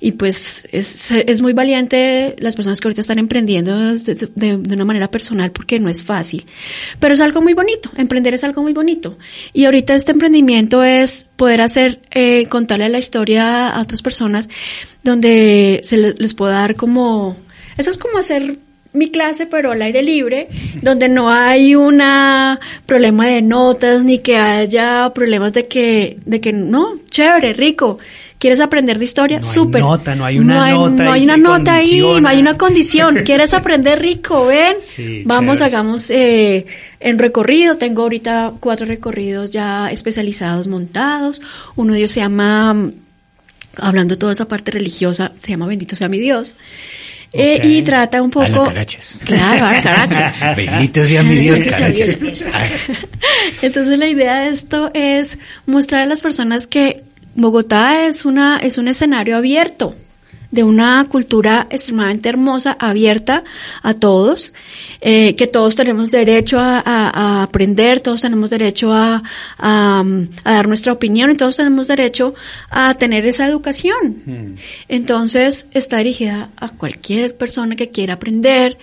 [0.00, 4.74] y pues es, es muy valiente las personas que ahorita están emprendiendo de, de- de
[4.74, 6.44] una manera personal porque no es fácil,
[7.00, 9.16] pero es algo muy bonito, emprender es algo muy bonito.
[9.54, 14.48] Y ahorita este emprendimiento es poder hacer, eh, contarle la historia a otras personas
[15.02, 17.36] donde se le- les pueda dar como,
[17.78, 18.58] eso es como hacer
[18.92, 20.48] mi clase, pero al aire libre,
[20.82, 26.52] donde no hay una problema de notas ni que haya problemas de que, de que
[26.52, 27.98] no, chévere, rico.
[28.42, 29.38] ¿Quieres aprender de historia?
[29.40, 32.58] No hay nota, no hay una nota No hay una nota ahí, no hay una
[32.58, 33.18] condición.
[33.24, 34.46] ¿Quieres aprender rico?
[34.46, 34.74] Ven.
[34.80, 35.76] Sí, Vamos, chévere.
[35.76, 36.66] hagamos eh,
[36.98, 37.76] en recorrido.
[37.76, 41.40] Tengo ahorita cuatro recorridos ya especializados montados.
[41.76, 42.90] Uno de ellos se llama,
[43.76, 46.56] hablando de toda esa parte religiosa, se llama Bendito sea mi Dios.
[47.34, 48.68] Eh, y trata un A la poco...
[48.68, 49.16] carachas.
[49.24, 50.54] Claro, a la.
[50.56, 51.60] Bendito sea mi Dios.
[51.94, 52.18] Dios.
[53.62, 57.02] Entonces la idea de esto es mostrar a las personas que
[57.34, 59.94] Bogotá es una es un escenario abierto
[60.52, 63.42] de una cultura extremadamente hermosa, abierta
[63.82, 64.52] a todos,
[65.00, 69.22] eh, que todos tenemos derecho a, a- a aprender, todos tenemos derecho a,
[69.58, 72.34] dar nuestra opinión y todos tenemos derecho
[72.70, 74.56] a tener esa educación.
[74.88, 78.76] Entonces está dirigida a cualquier persona que quiera aprender,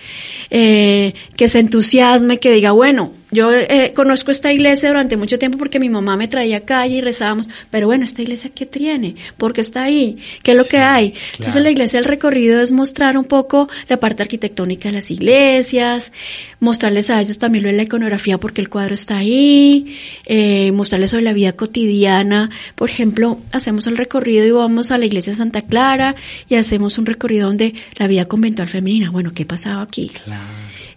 [0.50, 5.58] eh, que se entusiasme, que diga, bueno, yo eh, conozco esta iglesia durante mucho tiempo
[5.58, 9.60] porque mi mamá me traía acá y rezábamos, pero bueno, esta iglesia qué tiene, porque
[9.60, 11.14] está ahí, qué es lo que hay.
[11.34, 16.12] Entonces la iglesia el recorrido es mostrar un poco la parte arquitectónica de las iglesias,
[16.58, 21.10] mostrarles a ellos también lo de la iconografía porque el cuadro está ahí, eh, mostrarles
[21.10, 22.50] sobre la vida cotidiana.
[22.74, 26.16] Por ejemplo, hacemos el recorrido y vamos a la iglesia de Santa Clara
[26.48, 30.10] y hacemos un recorrido donde la vida conventual femenina, bueno, ¿qué pasaba aquí?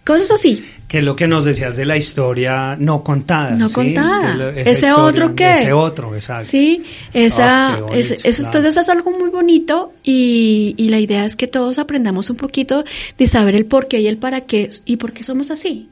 [0.04, 0.62] Cosas así.
[0.94, 3.50] Que es lo que nos decías de la historia no contada.
[3.56, 3.74] No ¿sí?
[3.74, 4.50] contada.
[4.50, 5.50] ¿Ese historia, otro qué?
[5.50, 6.46] Ese otro, exacto.
[6.46, 8.44] Sí, esa, qué bonito, es- eso, claro.
[8.44, 12.84] entonces es algo muy bonito y, y la idea es que todos aprendamos un poquito
[13.18, 15.88] de saber el por qué y el para qué y por qué somos así.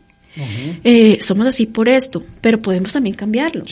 [0.84, 3.64] Eh, somos así por esto, pero podemos también cambiarlo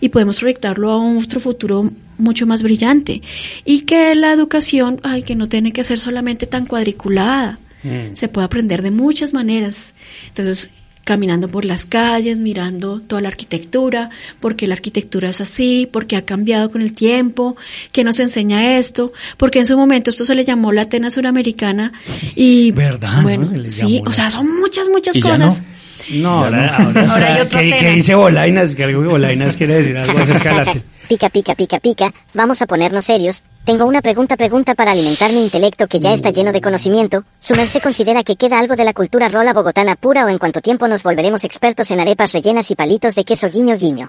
[0.00, 3.20] y podemos proyectarlo a un otro futuro mucho más brillante
[3.66, 8.14] y que la educación, ay, que no tiene que ser solamente tan cuadriculada, Mm.
[8.14, 9.94] se puede aprender de muchas maneras.
[10.28, 10.70] Entonces,
[11.04, 14.10] caminando por las calles, mirando toda la arquitectura,
[14.40, 17.56] porque la arquitectura es así, porque ha cambiado con el tiempo,
[17.92, 21.92] que nos enseña esto, porque en su momento esto se le llamó la Atena Suramericana
[22.34, 23.22] y ¿Verdad?
[23.22, 23.50] bueno, ¿no?
[23.50, 25.62] Se le sí, llamó o sea, son muchas muchas ¿Y ya cosas.
[26.10, 26.84] No, ahora, no.
[26.88, 27.78] ahora, Ahora hay otro ¿qué, tema.
[27.80, 28.76] qué dice Bolainas?
[28.76, 30.64] Que algo que Bolainas quiere decir algo acerca de la...
[30.74, 33.42] te- Pica, pica, pica, pica, vamos a ponernos serios.
[33.68, 37.24] Tengo una pregunta, pregunta para alimentar mi intelecto que ya está lleno de conocimiento.
[37.38, 40.62] ¿Su merced considera que queda algo de la cultura rola bogotana pura o en cuánto
[40.62, 44.08] tiempo nos volveremos expertos en arepas rellenas y palitos de queso guiño guiño?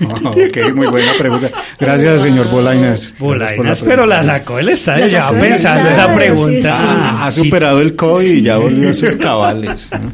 [0.00, 1.50] Oh, ok, muy buena pregunta.
[1.78, 3.12] Gracias, señor Bolainas.
[3.18, 6.78] Bolainas, pero la sacó el estadio, La ya sacó pensando esa pregunta.
[6.78, 6.88] sí, sí.
[6.88, 7.40] Ah, ha Sí.
[7.42, 9.90] superado el COVID y ya volvió a sus cabales.
[9.92, 10.10] ¿no?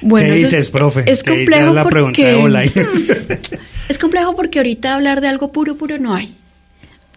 [0.00, 1.04] Bueno, ¿Qué dices, profe?
[1.06, 2.92] Es ¿Qué dice complejo la pregunta de porque Bolainas?
[3.88, 6.34] es complejo porque ahorita hablar de algo puro puro no hay.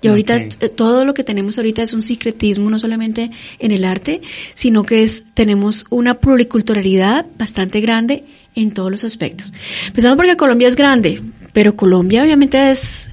[0.01, 3.71] Y ahorita es- eh, todo lo que tenemos ahorita es un secretismo no solamente en
[3.71, 4.21] el arte,
[4.53, 8.23] sino que es tenemos una pluriculturalidad bastante grande
[8.55, 9.53] en todos los aspectos.
[9.93, 11.21] Pensando porque Colombia es grande,
[11.53, 13.09] pero Colombia obviamente es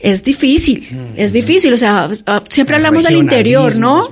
[0.00, 0.86] es difícil,
[1.16, 4.02] es difícil, o sea, ah, siempre El hablamos del interior, ¿no?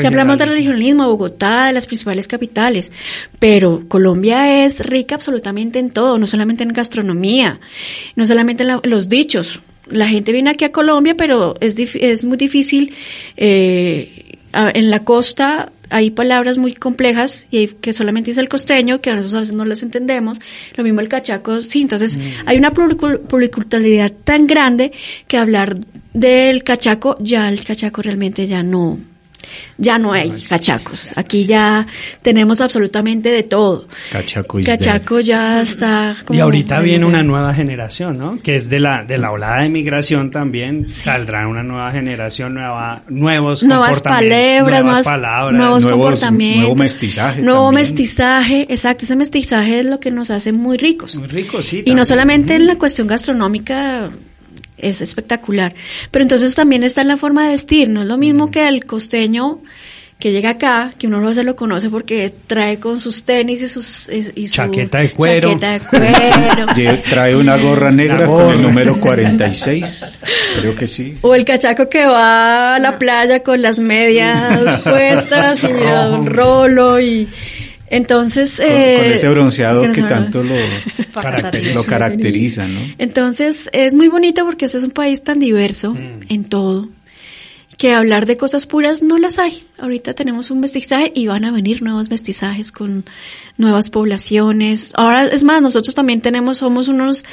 [0.00, 2.92] Siempre hablamos del regionalismo, Bogotá, de las principales capitales,
[3.40, 7.58] pero Colombia es rica absolutamente en todo, no solamente en gastronomía,
[8.14, 9.60] no solamente en la- los dichos.
[9.88, 12.94] La gente viene aquí a Colombia, pero es, es muy difícil.
[13.36, 19.00] eh, en la costa hay palabras muy complejas y hay- que solamente dice el costeño,
[19.00, 20.38] que nosotros a veces no las entendemos.
[20.76, 21.82] Lo mismo el cachaco, sí.
[21.82, 24.92] Entonces hay una pluricul- pluriculturalidad tan grande
[25.26, 25.76] que hablar
[26.12, 28.98] del cachaco, ya el cachaco realmente ya no,
[29.78, 31.12] ya no hay cachacos.
[31.16, 31.86] Aquí ya
[32.22, 33.86] tenemos absolutamente de todo.
[34.10, 36.16] Cachaco Cachaco ya está.
[36.20, 38.38] Y como- ahorita viene una nueva generación, ¿no?
[38.42, 40.88] Que es de la de la olada de migración también.
[40.88, 45.58] Saldrá una nueva generación, nueva, nuevos nuevas comportamientos, palabras, nuevas, palabras.
[45.58, 47.82] nuevos, nuevos- comportamientos, nuevo mestizaje nuevo también.
[47.82, 51.16] mestizaje, exacto, ese mestizaje es lo que nos hace muy ricos.
[51.16, 51.82] Muy ricos, sí.
[51.84, 54.10] Y no solamente en la cuestión gastronómica
[54.82, 55.74] es espectacular,
[56.10, 58.84] pero entonces también está en la forma de vestir, no es lo mismo que el
[58.84, 59.60] costeño
[60.22, 63.66] que llega acá, que uno no se lo conoce porque trae con sus tenis y
[63.66, 65.58] sus y su Chaqueta de cuero.
[65.58, 67.02] chaqueta de cuero.
[67.10, 70.04] Trae una gorra negra con el número 46.
[70.60, 71.14] Creo que sí.
[71.22, 76.26] O el cachaco que va a la playa con las medias puestas y mira un
[76.26, 77.26] rolo y
[77.92, 80.54] entonces Con, eh, con ese bronceado es que tanto lo,
[81.14, 81.74] Caracteriza.
[81.74, 82.80] lo caracteriza, ¿no?
[82.98, 85.96] Entonces es muy bonito porque este es un país tan diverso
[86.28, 86.88] en todo
[87.82, 89.64] que hablar de cosas puras no las hay.
[89.78, 93.04] Ahorita tenemos un mestizaje y van a venir nuevos mestizajes con
[93.58, 94.92] nuevas poblaciones.
[94.94, 97.24] Ahora es más, nosotros también tenemos, somos unos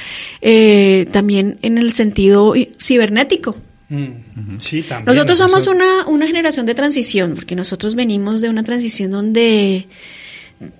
[0.42, 3.58] eh, también en el sentido cibernético.
[3.90, 5.06] Mm, Sí, también.
[5.06, 9.88] Nosotros somos una, una generación de transición, porque nosotros venimos de una transición donde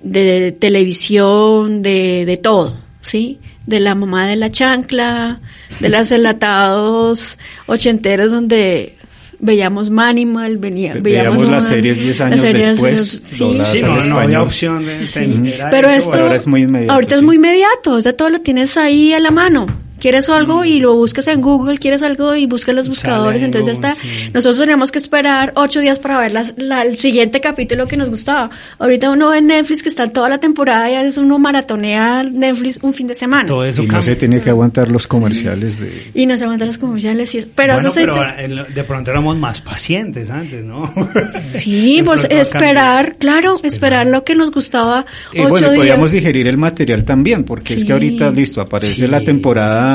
[0.04, 3.40] de televisión, de, de todo, ¿sí?
[3.66, 5.40] De la mamá de la chancla,
[5.80, 8.96] de los enlatados ochenteros donde
[9.40, 13.58] veíamos Manimal, venía, Ve- veíamos veíamos las series 10 las años series, después, sí.
[13.58, 15.54] Sí, no, no había opción de Sí.
[15.72, 18.42] Pero eso, esto ahora es muy inmediato, ahorita es muy inmediato, o sea, todo lo
[18.42, 19.68] tienes ahí a la mano.
[20.00, 23.78] Quieres algo y lo buscas en Google, quieres algo y buscas los buscadores, en entonces
[23.78, 24.02] Google, está.
[24.02, 24.30] sí.
[24.34, 28.10] Nosotros tenemos que esperar ocho días para ver las- la- el siguiente capítulo que nos
[28.10, 28.50] gustaba.
[28.80, 32.80] Ahorita uno ve Netflix que está toda la temporada y a veces uno maratonea Netflix
[32.82, 33.48] un fin de semana.
[33.48, 36.12] Todo eso Y no se tiene que aguantar los comerciales de...
[36.14, 37.34] Y no se aguantan los comerciales.
[37.36, 40.64] y pero Bueno, eso se pero te- en lo- de pronto éramos más pacientes antes,
[40.64, 40.92] ¿no?
[41.30, 45.80] Sí, pues esperar, claro, esperar lo que nos gustaba Y ocho bueno, días.
[45.82, 49.08] podíamos digerir el material también, porque es que ahorita, listo, aparece Sí.
[49.08, 49.89] la temporada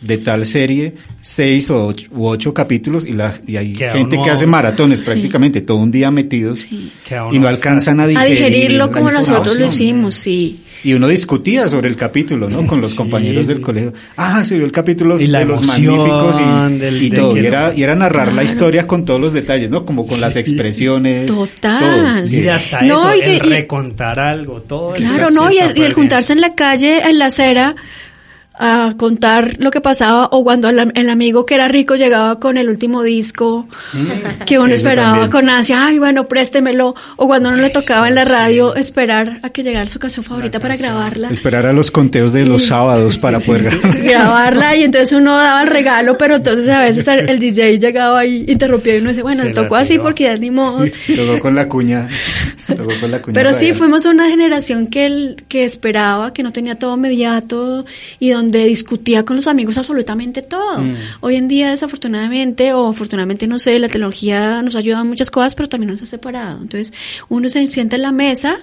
[0.00, 4.18] de tal serie, seis o ocho, u ocho capítulos, y, la, y hay Queda gente
[4.22, 8.36] que hace maratones prácticamente todo un día metidos, y no alcanzan a a digerir.
[8.36, 10.60] digerirlo como nosotros lo hicimos, sí.
[10.84, 12.64] Y uno discutía sobre el capítulo, ¿no?
[12.66, 13.94] Con los Sí, compañeros del colegio.
[14.16, 17.36] Ah, se vio el capítulo Y la de los magníficos y, del- y todo.
[17.36, 19.84] Y era, no- y era narrar la historia con todos los detalles, ¿no?
[19.86, 21.26] Como con las expresiones.
[21.26, 22.22] Total.
[22.24, 22.34] todo.
[22.36, 25.08] Y hasta No, eso, y de- el y- recontar algo, todo eso.
[25.08, 27.74] Claro, no, y el, y el juntarse en la calle, en la acera,
[28.58, 32.56] a contar lo que pasaba, o cuando el, el amigo que era rico llegaba con
[32.56, 33.68] el último disco,
[34.46, 34.72] que uno Mm.
[34.72, 35.30] Esperaba también.
[35.30, 38.32] con ansia, ay, bueno, préstemelo, o cuando uno le tocaba en la sí.
[38.32, 41.28] radio, esperar a que llegara su canción favorita para grabarla.
[41.30, 44.02] Esperar a los conteos de los Y- sábados para poder grabar.
[44.02, 48.44] grabarla y entonces uno daba el regalo, pero entonces a veces el, DJ llegaba y
[48.50, 50.84] interrumpió y uno dice, bueno, tocó así porque ya ni modo.
[51.16, 52.08] Tocó con la cuña.
[52.66, 56.52] Tocó con la cuña Pero sí, fuimos una generación que, el- que esperaba, que no
[56.52, 57.84] tenía todo inmediato
[58.18, 60.78] y donde discutía con los amigos absolutamente todo.
[60.82, 60.96] Mm.
[61.20, 65.54] Hoy en día, desafortunadamente, o afortunadamente, no sé, la tecnología nos ayuda en muchas cosas,
[65.54, 66.60] pero también nos ha separado.
[66.62, 66.92] Entonces,
[67.28, 68.58] uno se sienta en la mesa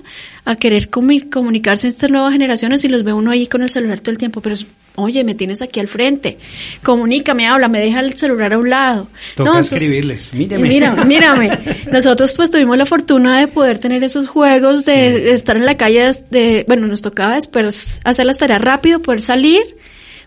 [0.46, 3.70] a querer comu- comunicarse en estas nuevas generaciones y los ve uno ahí con el
[3.70, 4.66] celular todo el tiempo, pero es,
[4.96, 6.38] oye, me tienes aquí al frente,
[6.84, 9.08] comunícame, habla, me deja el celular a un lado.
[9.36, 10.68] Toca No, entonces- escribirles, míreme.
[10.68, 11.50] Mira, mírame.
[11.92, 15.78] Nosotros pues tuvimos la fortuna de poder tener esos juegos, de, de estar en la
[15.78, 19.62] calle, de, bueno, nos tocaba después hacer las tareas rápido, poder salir,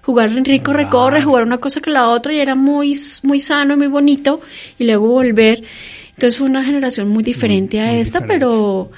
[0.02, 3.74] jugar en rico recorre, jugar una cosa que la otra y era muy, muy sano
[3.74, 4.40] y muy bonito
[4.78, 5.62] y luego volver.
[6.10, 8.90] Entonces fue una generación muy diferente a esta, pero,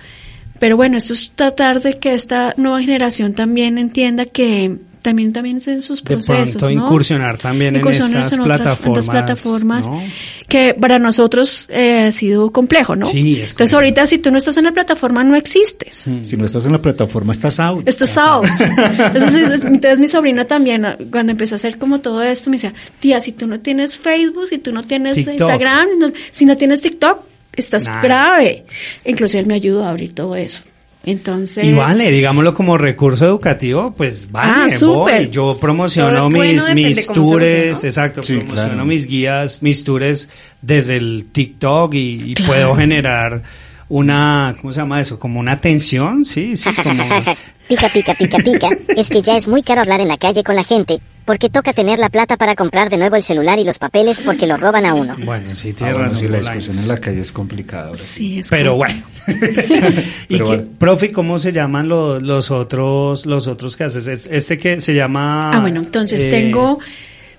[0.60, 5.56] pero bueno, esto es tratar de que esta nueva generación también entienda que también también
[5.58, 6.84] es en sus De procesos, pronto ¿no?
[6.86, 10.02] incursionar también en Incursionar estas en otras- en otras plataformas, plataformas ¿no?
[10.48, 13.06] que para nosotros eh, ha sido complejo, ¿no?
[13.06, 16.04] Sí, es Entonces ahorita si tú no estás en la plataforma no existes.
[16.22, 17.86] Si no estás en la plataforma, estás out.
[17.88, 18.46] Estás out.
[18.98, 22.72] Entonces, entonces mi sobrina también, ah, cuando empezó a hacer como todo esto, me decía,
[23.00, 25.32] tía, si tú no tienes Facebook, si tú no tienes TikTok.
[25.34, 27.20] Instagram, no- si no tienes TikTok,
[27.54, 28.64] estás grave.
[29.04, 30.62] Incluso él me ayudó a abrir todo eso.
[31.04, 31.64] Entonces...
[31.64, 35.28] Y vale, digámoslo como recurso educativo, pues vale, Ah, voy.
[35.30, 37.44] Yo promociono bueno, mis, mis tours,
[37.82, 37.88] ¿no?
[37.88, 38.84] exacto, Sí, promociono claro.
[38.84, 40.28] mis guías, mis tours
[40.60, 42.52] desde el TikTok y, y Claro.
[42.52, 43.42] puedo generar
[43.88, 45.18] una, ¿cómo se llama eso?
[45.18, 47.02] Como una atención, sí, sí, como...
[47.68, 48.70] Pica, pica, pica, pica.
[48.96, 51.74] Es que ya es muy caro hablar en la calle con la gente, porque toca
[51.74, 54.86] tener la plata para comprar de nuevo el celular y los papeles porque lo roban
[54.86, 55.14] a uno.
[55.22, 56.18] Bueno, sí, Ah, tiene bueno, razón.
[56.20, 57.94] sí, la discusión en la calle es complicada.
[57.94, 59.02] Sí, es Pero bueno.
[59.28, 60.64] y Pero que, bueno.
[60.78, 64.06] profe, ¿cómo se llaman los, los otros, los otros que haces?
[64.06, 65.52] Es- Este que se llama...
[65.54, 66.78] Ah, bueno, entonces eh, tengo...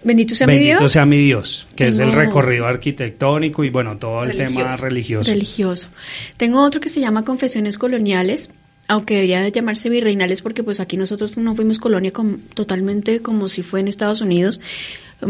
[0.04, 0.91] Bendito sea mi Bendito Dios.
[0.91, 5.30] sea mi Dios, que es el recorrido arquitectónico y bueno, todo el tema Religioso.
[5.32, 5.89] religioso.
[6.38, 8.52] Tengo otro que se llama Confesiones Coloniales,
[8.88, 13.50] aunque debería de llamarse virreinales porque pues aquí nosotros no fuimos colonia com- totalmente como
[13.50, 14.62] si fue en Estados Unidos,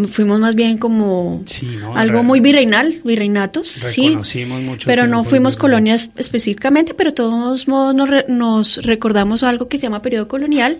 [0.08, 1.44] fuimos más bien como
[1.80, 1.96] ¿no?
[1.96, 4.12] algo muy virreinal, virreinatos, sí.
[4.12, 9.68] Mucho Pero no fuimos colonias específicamente, pero de todos modos nos, re- nos recordamos algo
[9.68, 10.78] que se llama periodo colonial.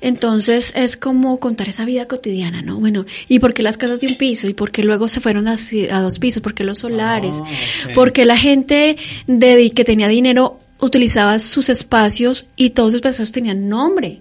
[0.00, 2.80] Entonces es como contar esa vida cotidiana, ¿no?
[2.80, 4.48] Bueno, ¿y por qué las casas de un piso?
[4.48, 5.56] ¿Y por qué luego se fueron a,
[6.02, 6.42] dos pisos?
[6.42, 7.36] ¿Por qué los solares?
[7.38, 7.48] Ah,
[7.88, 7.94] ok.
[7.94, 8.96] Porque la gente
[9.26, 14.20] de, que tenía dinero utilizaba sus espacios y todos los espacios tenían nombre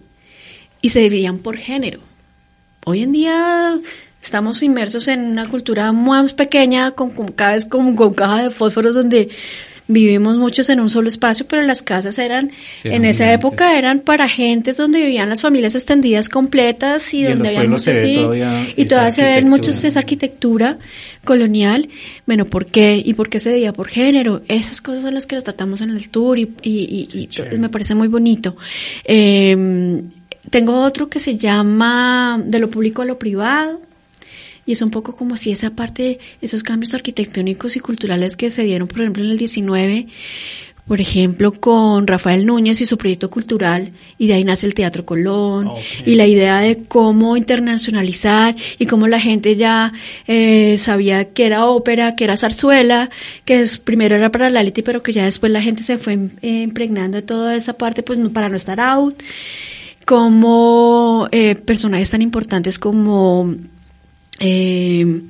[0.81, 2.01] y se dividían por género.
[2.85, 3.79] Hoy en día
[4.27, 8.49] estamos inmersos en una cultura más pequeña, con, con cada vez como con caja de
[8.49, 9.29] fósforos donde
[9.89, 13.39] vivimos muchos en un solo espacio, pero las casas eran, Sí, en esa gigantes.
[13.45, 18.01] época eran para gentes donde vivían las familias extendidas completas y, donde había muchos, ve
[18.01, 20.77] sí, todavía y todavía se ven muchos de esa arquitectura
[21.23, 21.87] colonial.
[22.25, 23.01] Bueno, ¿por qué?
[23.03, 24.41] ¿Y por qué se veía por género?
[24.49, 28.09] Esas cosas son las que las tratamos en el tour y, y- me parece muy
[28.09, 28.57] bonito.
[29.05, 30.01] Eh,
[30.49, 33.79] tengo otro que se llama De lo público a lo privado.
[34.67, 38.61] Y es un poco como si esa parte, esos cambios arquitectónicos y culturales que se
[38.63, 40.07] dieron, por ejemplo, en el 19,
[40.85, 45.05] por ejemplo, con Rafael Núñez y su proyecto cultural, y de ahí nace el Teatro
[45.05, 45.69] Colón,
[46.05, 49.91] y la idea de cómo internacionalizar y cómo la gente ya
[50.27, 53.09] eh, sabía que era ópera, que era zarzuela,
[53.43, 56.13] que es- primero era para la élite, pero que ya después la gente se fue
[56.13, 59.21] em- eh, impregnando de toda esa parte, pues no- para no estar out.
[60.05, 63.53] Como eh, personajes tan importantes como
[64.39, 65.21] eh,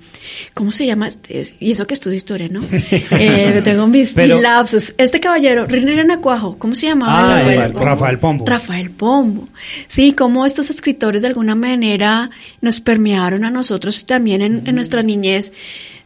[0.54, 1.08] ¿Cómo se llama?
[1.30, 2.62] Es- Y eso que estudio historia, ¿no?
[3.20, 4.94] Eh, tengo mis, Pero- mis lapsus.
[4.98, 7.36] Este caballero, René Nacuajo, ¿cómo se llamaba?
[7.38, 7.80] Ah, el eh, abuelo?
[7.86, 8.46] Rafael Pombo.
[8.46, 9.48] Rafael Pombo.
[9.88, 12.30] Sí, cómo estos escritores de alguna manera
[12.62, 15.52] nos permearon a nosotros también en, en nuestra niñez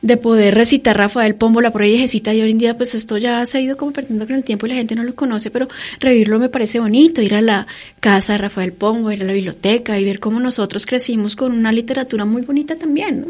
[0.01, 3.45] de poder recitar Rafael Pombo, la por viejecita, y hoy en día pues esto ya
[3.45, 5.67] se ha ido como perdiendo con el tiempo y la gente no lo conoce, pero
[5.99, 7.67] revivirlo me parece bonito, ir a la
[7.99, 11.71] casa de Rafael Pombo, ir a la biblioteca y ver cómo nosotros crecimos con una
[11.71, 13.27] literatura muy bonita también, ¿no?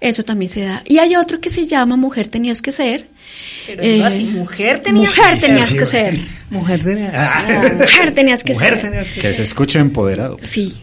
[0.00, 0.82] Eso también se da.
[0.86, 3.06] Y hay otro que se llama Mujer tenías que ser.
[3.66, 5.48] Pero digo así, mujer tenías mujer que ser.
[5.48, 5.90] tenías Sí, que sí.
[5.90, 6.18] ser.
[6.50, 7.12] Mujer tenía.
[7.14, 8.82] Ah, mujer tenías que Mujer ser.
[8.82, 10.36] tenías que Que se escuche empoderado.
[10.42, 10.76] Sí.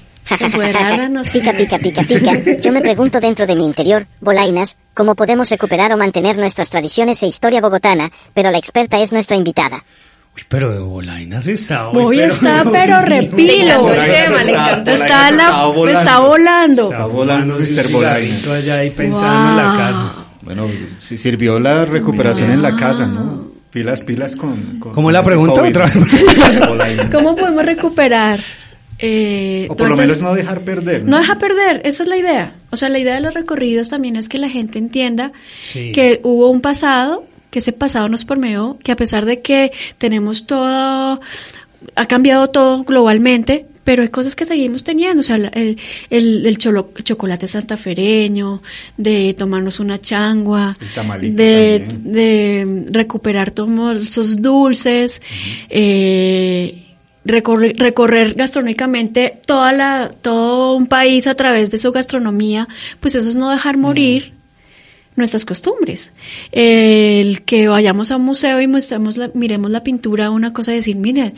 [1.09, 1.39] No sé.
[1.39, 2.59] Pica, pica, pica, pica.
[2.61, 7.23] Yo me pregunto dentro de mi interior, Bolainas, cómo podemos recuperar o mantener nuestras tradiciones
[7.23, 9.85] e historia bogotana, pero la experta es nuestra invitada.
[10.47, 12.03] Pero de Bolainas está hoy.
[12.03, 13.53] Hoy pero- está, pero repilo.
[13.53, 14.91] encantó el Bolainas tema, le está- encantó.
[14.91, 16.91] Está, está volando.
[16.91, 17.91] Está volando, Mr.
[17.91, 18.47] Bolainas.
[18.47, 20.13] allá ahí pensando en la casa.
[20.41, 20.67] Bueno,
[20.97, 23.47] si sirvió la recuperación en la casa, ¿no?
[23.71, 24.79] Pilas, pilas con...
[24.79, 25.69] con ¿Cómo la pregunta COVID.
[25.69, 25.97] otra vez?
[27.11, 28.39] ¿Cómo podemos recuperar?
[28.99, 31.03] eh, O por lo menos no dejar perder.
[31.03, 32.53] No deja perder, esa es la idea.
[32.71, 35.91] O sea, la idea de los recorridos también es que la gente entienda Sí.
[35.91, 40.45] que hubo un pasado, que ese pasado nos permeó, que a pesar de que tenemos
[40.45, 41.19] todo,
[41.95, 45.77] ha cambiado todo globalmente, pero hay cosas que seguimos teniendo, o sea, el,
[46.09, 48.61] el, el cholo- chocolate santafereño,
[48.97, 50.77] de tomarnos una changua,
[51.31, 55.21] de, de recuperar todos esos dulces,
[55.69, 56.83] eh,
[57.23, 62.67] recorrer, recorrer gastronómicamente toda la, todo un país a través de su gastronomía,
[62.99, 64.33] pues eso es no dejar morir
[65.17, 66.13] nuestras costumbres.
[66.53, 70.77] El que vayamos a un museo y mostremos la- miremos la pintura, una cosa de
[70.77, 71.33] decir, miren,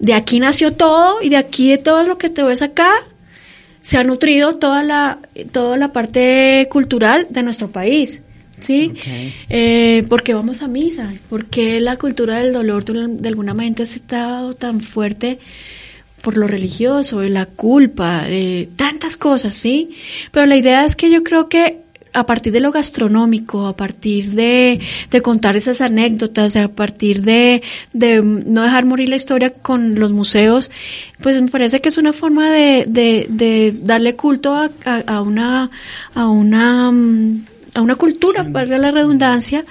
[0.00, 2.90] de aquí nació todo y de aquí de todo lo que te ves acá
[3.82, 5.18] se ha nutrido toda la
[5.52, 8.22] toda la parte cultural de nuestro país.
[8.58, 8.92] ¿Sí?
[9.48, 11.14] Eh, ¿Por qué vamos a misa?
[11.30, 15.38] ¿Por qué la cultura del dolor de alguna manera se ha estado tan fuerte
[16.20, 19.92] por lo religioso, la culpa, eh, tantas cosas, ¿sí?
[20.30, 21.78] Pero la idea es que yo creo que
[22.12, 24.80] a partir de lo gastronómico, a partir de,
[25.10, 30.12] de contar esas anécdotas, a partir de, de no dejar morir la historia con los
[30.12, 30.70] museos,
[31.22, 35.22] pues me parece que es una forma de, de, de darle culto a, a, a
[35.22, 35.70] una,
[36.14, 37.44] a una, mm,
[37.74, 39.64] a una cultura, para la redundancia,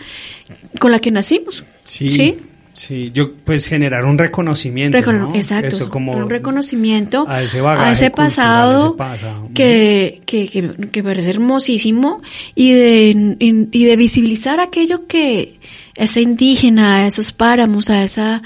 [0.79, 1.63] con la que nacimos.
[1.83, 2.11] Sí.
[2.11, 2.35] ¿Sí?
[2.79, 5.35] Sí, yo pues generar un reconocimiento, Recono- ¿no?
[5.35, 9.49] Exacto, Eso como un reconocimiento a ese bagaje ese cultural, pasado, ese pasado.
[9.53, 12.21] Que, que, que, que parece hermosísimo
[12.55, 13.35] y de,
[13.69, 15.59] y, de visibilizar aquello que
[15.97, 18.43] ese indígena, a esos páramos, a esa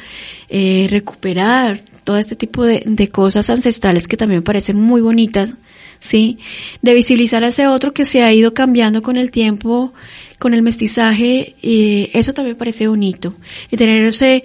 [0.49, 5.53] eh, recuperar todo este tipo de, de cosas ancestrales que también parecen muy bonitas,
[5.99, 6.39] sí,
[6.81, 9.93] de visibilizar a ese otro que se ha ido cambiando con el tiempo,
[10.39, 13.33] con el mestizaje, y eso también me parece bonito.
[13.71, 14.43] Y tener ese,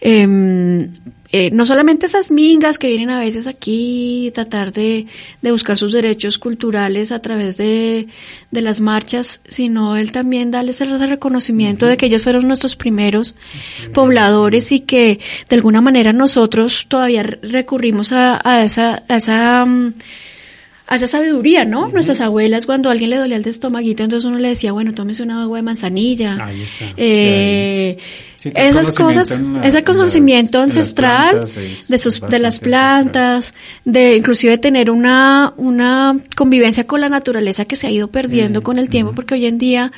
[0.00, 0.90] em,
[1.30, 5.04] eh, no solamente esas mingas que vienen a veces aquí, tratar de,
[5.42, 8.08] de buscar sus derechos culturales a través de,
[8.50, 13.34] de las marchas, sino él también darles ese reconocimiento de que ellos fueron nuestros primeros
[13.92, 19.64] pobladores y que de alguna manera nosotros todavía re- recurrimos a, a esa, a esa,
[19.66, 19.94] mm,
[20.90, 21.88] a esa sabiduría, ¿no?
[21.88, 25.22] Nuestras abuelas, cuando a alguien le dolía el estomaguito, entonces uno le decía, bueno, tómese
[25.22, 26.42] una agua de manzanilla.
[26.42, 26.86] Ahí está.
[26.96, 27.98] Eh,
[28.38, 32.58] Sí, esas cosas, la- ese en conocimiento las- ancestral plantas es- de sus, de las
[32.60, 33.52] plantas,
[33.84, 38.78] de inclusive tener una, una convivencia con la naturaleza que se ha ido perdiendo con
[38.78, 39.92] el tiempo, porque hoy en día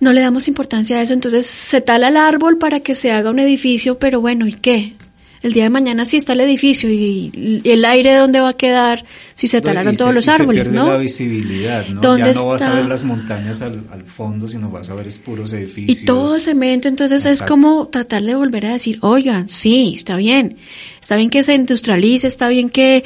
[0.00, 3.30] no le damos importancia a eso, entonces se tala el árbol para que se haga
[3.30, 4.94] un edificio, pero bueno, ¿y qué?
[5.42, 7.30] El día de mañana sí está el edificio y,
[7.64, 10.68] y el aire dónde va a quedar si se talaron se- todos los se árboles,
[10.68, 10.86] pierde ¿no?
[10.92, 12.00] la visibilidad, ¿no?
[12.02, 12.76] ¿Dónde ya no vas a está?
[12.76, 16.02] ver las montañas al, al fondo, sino vas a ver es puros edificios.
[16.02, 20.58] Y todo cemento, entonces es como tratar de volver a decir, oigan, sí, está bien,
[21.00, 23.02] está bien que se industrialice, está bien que,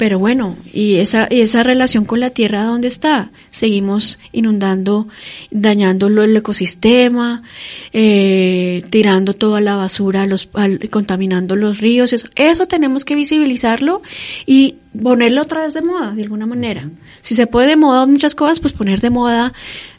[0.00, 3.30] pero bueno, y esa, y esa relación con la tierra, ¿dónde está?
[3.50, 5.08] Seguimos inundando,
[5.50, 7.42] dañando el ecosistema,
[7.92, 14.00] eh, tirando toda la basura, los, al- contaminando los ríos, eso, eso tenemos que visibilizarlo
[14.46, 16.88] y ponerlo otra vez de moda, de alguna manera.
[17.20, 19.52] Si se puede de moda muchas cosas, pues poner de moda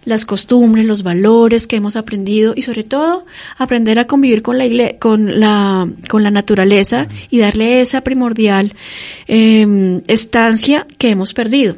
[0.04, 3.26] las costumbres, los valores que hemos aprendido y sobre todo
[3.58, 8.74] aprender a convivir con la igle- con la con la naturaleza y darle esa primordial
[9.28, 11.78] eh, estancia que hemos perdido.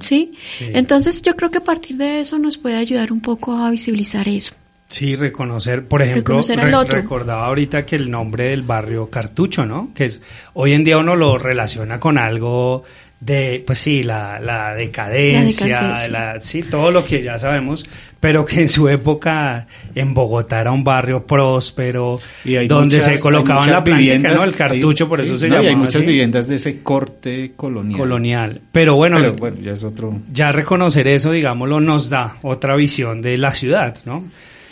[0.00, 0.30] ¿Sí?
[0.74, 4.28] Entonces yo creo que a partir de eso nos puede ayudar un poco a visibilizar
[4.28, 4.52] eso.
[4.88, 6.94] Sí, reconocer, por ejemplo, Reconocer al re- otro.
[6.94, 9.90] recordaba ahorita que el nombre del barrio Cartucho, ¿no?
[9.94, 10.22] Que es,
[10.54, 12.84] hoy en día uno lo relaciona con algo
[13.20, 17.84] de, pues sí, la, la decadencia, La decadencia, la- sí, todo lo que ya sabemos,
[18.20, 23.20] pero que en su época en Bogotá era un barrio próspero, Y donde muchas- se
[23.20, 24.44] colocaban hay la muchas plantica, viviendas- ¿no?
[24.44, 26.54] El cartucho, por hay- eso sí, se no, y llamaba hay muchas así, viviendas de
[26.54, 27.98] ese corte colonial.
[27.98, 28.60] colonial.
[28.72, 30.18] Pero bueno, Pero bueno, ya es otro...
[30.32, 34.24] ya reconocer eso, digámoslo, nos da otra visión de la ciudad, ¿no?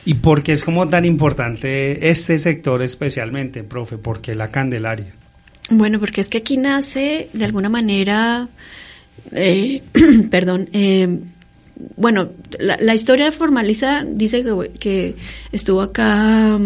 [0.07, 5.13] Y por qué es como tan importante este sector especialmente, profe, porque la Candelaria.
[5.69, 8.49] Bueno, porque es que aquí nace de alguna manera,
[9.33, 9.83] eh,
[10.31, 11.19] perdón, eh,
[11.97, 15.15] bueno, la, la historia formaliza dice que, que
[15.53, 16.57] estuvo acá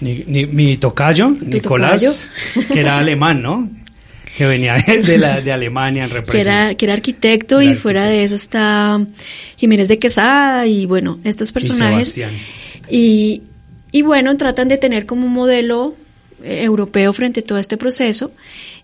[0.00, 2.28] ni- mi tocayo, Nicolás,
[2.72, 3.70] que era alemán, ¿no?
[4.36, 8.04] Que venía de, de la, de Alemania en que era, que era arquitecto y fuera
[8.04, 9.04] de eso está
[9.56, 12.18] Jiménez de Quesada y bueno, estos personajes.
[12.88, 13.42] Y,
[13.92, 15.94] y bueno, tratan de tener como un modelo
[16.42, 18.32] eh, europeo frente a todo este proceso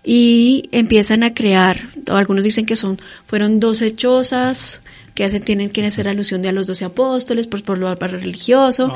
[0.05, 4.83] y empiezan a crear, algunos dicen que son, fueron 12 chozas
[5.17, 8.19] que hacen, tienen que hacer alusión de a los doce apóstoles, pues por lo barrio
[8.19, 8.93] religioso.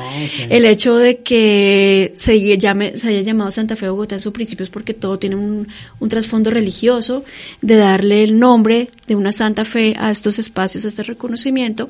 [0.49, 4.63] El hecho de que se, llame, se haya llamado Santa Fe Bogotá en su principio
[4.63, 5.67] es porque todo tiene un,
[5.99, 7.25] un trasfondo religioso,
[7.61, 11.89] de darle el nombre de una Santa Fe a estos espacios, a este reconocimiento,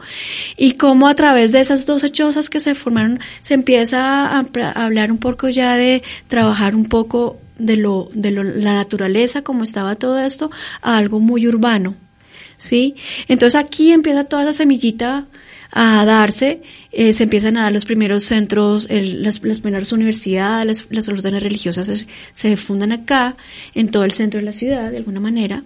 [0.55, 4.86] y cómo a través de esas dos hechosas que se formaron se empieza a, a
[4.86, 9.63] hablar un poco ya de trabajar un poco de lo de lo, la naturaleza, como
[9.63, 10.51] estaba todo esto,
[10.82, 11.95] a algo muy urbano.
[12.62, 12.93] ¿Sí?
[13.28, 15.26] Entonces aquí empieza toda esa semillita
[15.72, 20.68] a darse, eh, se empiezan a dar los primeros centros, el, las, las, primeras universidades,
[20.68, 23.36] las, las órdenes religiosas se, fundan acá,
[23.74, 25.64] en todo el centro de la ciudad, de alguna manera.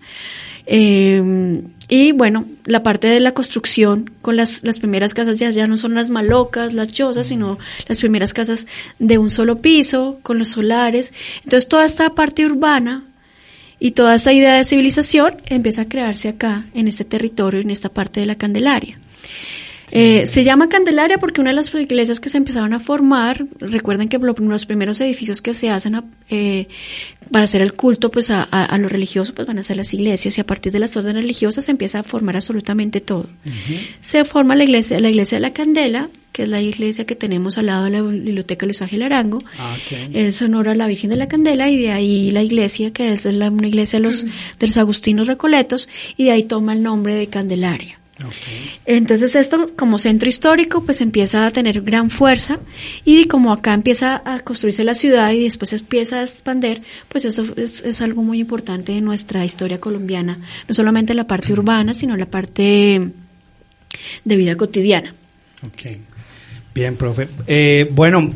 [0.68, 5.68] Eh, y bueno, la parte de la construcción con las, las primeras casas ya, ya
[5.68, 8.68] no son las malocas, las chozas, sino las primeras casas
[9.00, 11.14] de un solo piso, con los solares.
[11.43, 13.04] Entonces toda esta parte urbana
[13.86, 17.90] y toda esa idea de civilización empieza a crearse acá, en este territorio, en esta
[17.90, 18.98] parte de la Candelaria.
[19.92, 24.10] Eh, se llama Candelaria porque una de las iglesias que se empezaron a formar, recuerden
[24.10, 26.68] que los primeros edificios que se hacen a, eh,
[27.30, 29.94] para hacer el culto pues a, a, a, lo religioso pues van a ser las
[29.94, 33.30] iglesias y a partir de las órdenes religiosas se empieza a formar absolutamente todo.
[33.46, 33.80] Uh -huh.
[34.02, 37.58] Se forma la iglesia, la iglesia de la Candela, que es la iglesia que tenemos
[37.58, 40.10] al lado de la biblioteca Luis Ángel Arango, ah, okay.
[40.14, 43.24] es honor a la Virgen de la Candela y de ahí la iglesia que es
[43.24, 47.16] la, una iglesia de los, de los agustinos recoletos y de ahí toma el nombre
[47.16, 48.00] de Candelaria.
[48.18, 48.70] Okay.
[48.86, 52.60] Entonces esto como centro histórico pues empieza a tener gran fuerza
[53.06, 57.46] y como acá empieza a construirse la ciudad y después empieza a expander, pues esto
[57.56, 62.18] es, es algo muy importante de nuestra historia colombiana, no solamente la parte urbana, sino
[62.18, 63.10] la parte
[64.26, 65.14] de vida cotidiana.
[65.66, 66.02] Okay.
[66.76, 67.30] Bien, profe.
[67.48, 68.34] Eh, bueno,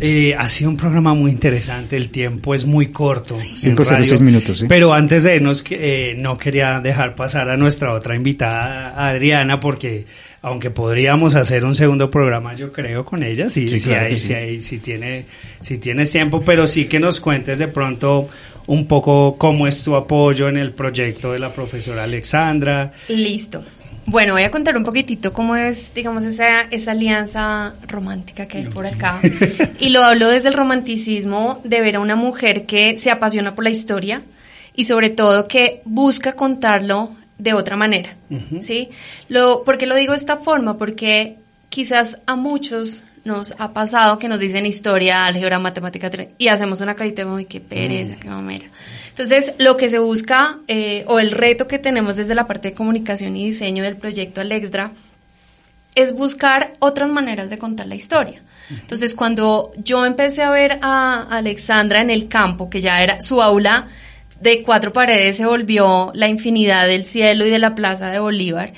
[0.00, 3.36] eh, ha sido un programa muy interesante, el tiempo es muy corto.
[3.36, 4.66] 5 o 6 minutos, ¿sí?
[4.66, 10.06] Pero antes de irnos, eh, no quería dejar pasar a nuestra otra invitada, Adriana, porque
[10.40, 14.16] aunque podríamos hacer un segundo programa, yo creo, con ella, si, sí, si, claro hay,
[14.16, 14.26] sí.
[14.26, 15.26] si, hay, si, tiene,
[15.60, 18.26] si tienes tiempo, pero sí que nos cuentes de pronto
[18.68, 22.90] un poco cómo es tu apoyo en el proyecto de la profesora Alexandra.
[23.08, 23.62] Listo.
[24.06, 28.64] Bueno, voy a contar un poquitito cómo es, digamos, esa, esa alianza romántica que hay
[28.64, 29.20] por acá.
[29.78, 33.64] Y lo hablo desde el romanticismo de ver a una mujer que se apasiona por
[33.64, 34.22] la historia
[34.74, 38.14] y sobre todo que busca contarlo de otra manera,
[38.60, 38.88] ¿sí?
[39.28, 40.78] Lo, ¿Por qué lo digo de esta forma?
[40.78, 41.36] Porque
[41.70, 46.94] quizás a muchos nos ha pasado que nos dicen historia, álgebra, matemática, y hacemos una
[46.94, 48.66] carita de, qué pereza, qué mamera.
[49.22, 52.74] Entonces, lo que se busca, eh, o el reto que tenemos desde la parte de
[52.74, 54.90] comunicación y diseño del proyecto Alexdra,
[55.94, 58.42] es buscar otras maneras de contar la historia.
[58.68, 63.40] Entonces, cuando yo empecé a ver a Alexandra en el campo, que ya era su
[63.40, 63.86] aula
[64.40, 68.72] de cuatro paredes, se volvió la infinidad del cielo y de la plaza de Bolívar,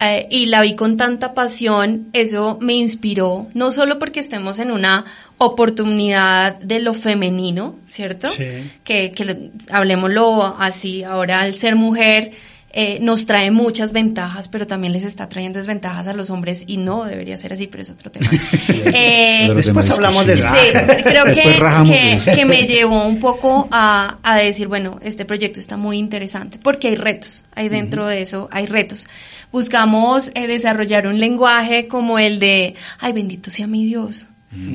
[0.00, 4.70] eh, y la vi con tanta pasión, eso me inspiró, no solo porque estemos en
[4.70, 5.04] una
[5.38, 8.26] oportunidad de lo femenino, ¿cierto?
[8.28, 8.70] Sí.
[8.82, 12.32] Que, que hablemoslo así, ahora al ser mujer
[12.76, 16.76] eh, nos trae muchas ventajas, pero también les está trayendo desventajas a los hombres y
[16.76, 18.28] no debería ser así, pero es otro tema.
[18.68, 20.44] eh, después hablamos de eso.
[20.48, 25.76] Sí, creo que, que, me llevó un poco a, a, decir, bueno, este proyecto está
[25.76, 29.06] muy interesante porque hay retos, hay dentro de eso, hay retos.
[29.54, 34.26] Buscamos eh, desarrollar un lenguaje como el de, ay, bendito sea mi Dios.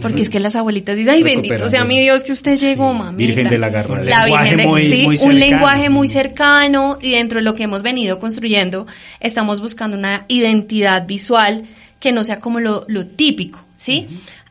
[0.01, 3.25] Porque es que las abuelitas dicen, ay, bendito sea mi Dios que usted llegó, mami.
[3.25, 4.01] Virgen de la Garra.
[4.05, 8.19] La Virgen de, sí, un lenguaje muy cercano y dentro de lo que hemos venido
[8.19, 8.87] construyendo,
[9.19, 11.65] estamos buscando una identidad visual
[11.99, 14.07] que no sea como lo, lo típico, ¿sí?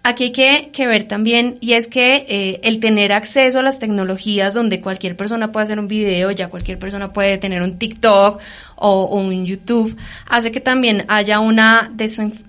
[0.09, 3.79] Aquí hay que, que, ver también, y es que eh, el tener acceso a las
[3.79, 8.41] tecnologías donde cualquier persona puede hacer un video, ya cualquier persona puede tener un TikTok
[8.77, 9.95] o, un YouTube,
[10.27, 11.93] hace que también haya una,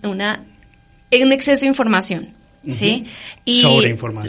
[0.04, 0.42] una
[1.12, 2.30] un exceso de información.
[2.66, 3.08] ¿sí?
[3.44, 3.62] Y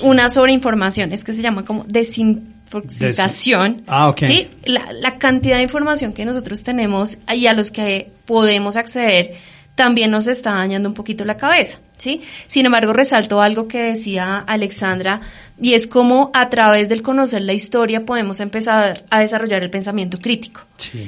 [0.02, 3.84] Una sobreinformación, es que se llama como desintoxicación.
[3.86, 4.48] ah, ¿sí?
[4.64, 9.36] La, la cantidad de información que nosotros tenemos y a los que podemos acceder
[9.80, 12.20] también nos está dañando un poquito la cabeza, ¿sí?
[12.48, 15.22] Sin embargo, resalto algo que decía Alexandra
[15.58, 20.18] y es como a través del conocer la historia podemos empezar a desarrollar el pensamiento
[20.18, 20.60] crítico,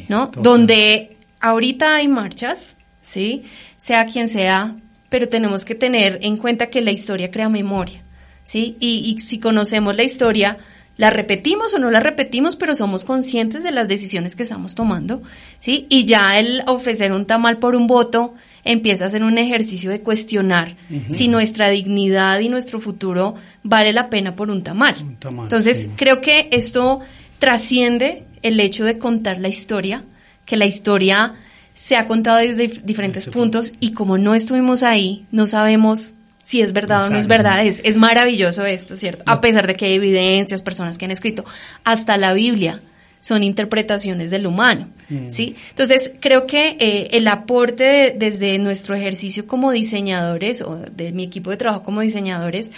[0.09, 0.31] ¿no?
[0.35, 3.43] Donde ahorita hay marchas, ¿sí?
[3.77, 4.75] Sea quien sea,
[5.11, 8.01] pero tenemos que tener en cuenta que la historia crea memoria,
[8.45, 8.79] ¿sí?
[8.81, 10.57] Y, si conocemos la historia,
[10.97, 15.21] la repetimos o no la repetimos, pero somos conscientes de las decisiones que estamos tomando,
[15.59, 15.87] ¿sí?
[15.91, 18.33] Y ya el ofrecer un tamal por un voto
[18.65, 20.77] empieza a ser un ejercicio de cuestionar
[21.09, 24.95] si nuestra dignidad y nuestro futuro vale la pena por un tamal.
[25.21, 27.01] Entonces, creo que esto
[27.39, 30.05] trasciende el hecho de contar la historia,
[30.47, 31.35] que la historia
[31.75, 36.73] se ha contado desde diferentes puntos y como no estuvimos ahí, no sabemos si es
[36.73, 37.65] verdad o no es verdad.
[37.65, 39.25] Es, es maravilloso esto, ¿cierto?
[39.27, 41.45] A pesar de que hay evidencias, personas que han escrito,
[41.85, 42.81] hasta la Biblia
[43.23, 45.31] son interpretaciones del humano, mm.
[45.31, 45.55] ¿sí?
[45.71, 51.51] Entonces, creo que eh, el aporte desde nuestro ejercicio como diseñadores, o de mi equipo
[51.51, 52.73] de trabajo como diseñadores,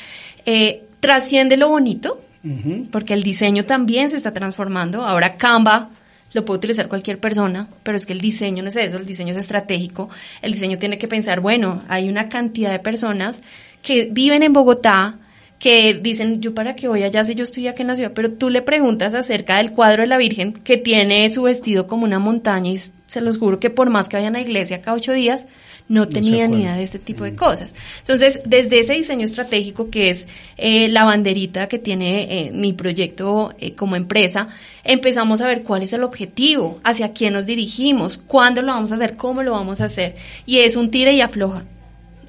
[0.45, 2.21] eh, trasciende lo bonito,
[2.91, 5.03] porque el diseño también se está transformando.
[5.03, 5.89] Ahora Canva
[6.35, 9.33] lo puede utilizar cualquier persona, pero es que el diseño no es eso, el diseño
[9.33, 10.11] es estratégico,
[10.43, 13.41] el diseño tiene que pensar, bueno, hay una cantidad de personas
[13.83, 15.17] que viven en Bogotá,
[15.65, 18.31] que dicen, yo para qué voy allá si yo estoy aquí en la ciudad, pero
[18.31, 22.19] tú le preguntas acerca del cuadro de la Virgen que tiene su vestido como una
[22.19, 25.15] montaña y se los juro que por más que vayan a la iglesia cada ocho
[25.15, 25.47] días,
[25.89, 27.37] no tenía ni idea de este tipo de mm.
[27.37, 27.75] cosas.
[28.01, 30.27] Entonces, desde ese diseño estratégico que es
[30.59, 34.49] eh, la banderita que tiene eh, mi proyecto eh, como empresa,
[34.85, 38.97] empezamos a ver cuál es el objetivo, hacia quién nos dirigimos, cuándo lo vamos a
[38.97, 40.15] hacer, cómo lo vamos a hacer.
[40.45, 41.65] Y es un tire y afloja.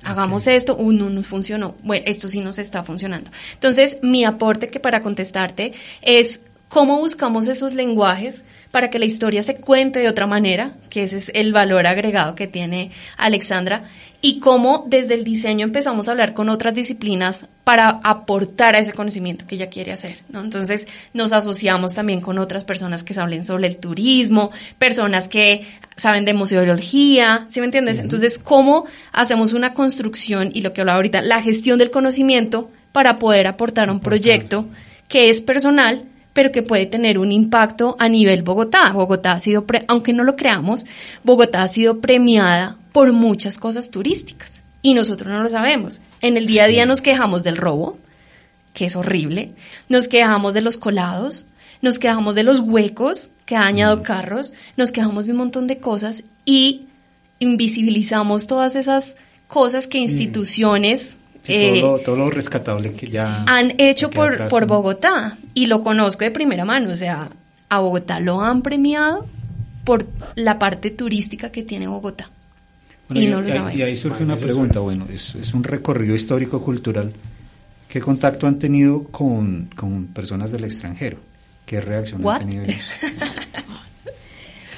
[0.05, 1.75] Hagamos esto, uh, no nos funcionó.
[1.83, 3.31] Bueno, esto sí nos está funcionando.
[3.53, 6.39] Entonces, mi aporte que para contestarte es
[6.69, 8.43] cómo buscamos esos lenguajes
[8.75, 12.35] para que la historia se cuente de otra manera, que ese es el valor agregado
[12.35, 13.83] que tiene Alexandra,
[14.19, 18.91] y cómo desde el diseño empezamos a hablar con otras disciplinas para aportar a ese
[18.91, 20.23] conocimiento que ella quiere hacer.
[20.27, 20.41] ¿no?
[20.41, 25.65] Entonces nos asociamos también con otras personas que saben sobre el turismo, personas que
[25.95, 27.97] saben de museología, ¿sí me entiendes?
[27.97, 33.19] Entonces, ¿cómo hacemos una construcción y lo que hablaba ahorita, la gestión del conocimiento para
[33.19, 34.65] poder aportar a un proyecto
[35.07, 36.03] que es personal,
[36.35, 38.91] pero que puede tener un impacto a nivel Bogotá.
[38.91, 40.85] Bogotá ha sido, aunque no lo creamos,
[41.23, 46.01] Bogotá ha sido premiada por muchas cosas turísticas y nosotros no lo sabemos.
[46.19, 47.97] En el día a día nos quejamos del robo,
[48.73, 49.53] que es horrible,
[49.87, 51.45] nos quejamos de los colados,
[51.81, 55.77] nos quejamos de los huecos que ha dañado carros, nos quejamos de un montón de
[55.77, 56.87] cosas y
[57.39, 59.15] invisibilizamos todas esas
[59.47, 61.15] cosas que instituciones
[61.47, 66.31] eh, todo, lo, rescatable que ya han hecho por, por Bogotá y lo conozco de
[66.31, 67.29] primera mano, o sea,
[67.69, 69.25] a Bogotá lo han premiado
[69.83, 70.05] por
[70.35, 72.29] la parte turística que tiene Bogotá.
[73.13, 77.13] y, no lo y ahí surge una pregunta, bueno, es, es un recorrido histórico-cultural.
[77.87, 81.17] ¿Qué contacto han tenido con, con personas del extranjero?
[81.65, 82.35] ¿Qué reacción What?
[82.35, 82.81] han tenido ellos?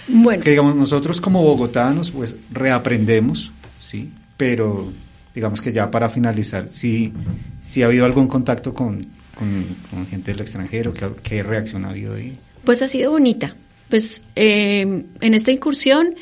[0.10, 0.44] Bueno.
[0.44, 4.10] Que digamos, nosotros como bogotanos, pues reaprendemos, ¿sí?
[4.38, 4.92] Pero
[5.38, 7.14] digamos que ya para finalizar, si
[7.62, 9.06] si ha habido algún contacto con,
[9.36, 12.36] con, con gente del extranjero, ¿qué, qué reacción ha habido ahí?
[12.66, 13.56] Pues ha sido bonita.
[13.88, 16.16] Pues eh, en esta incursión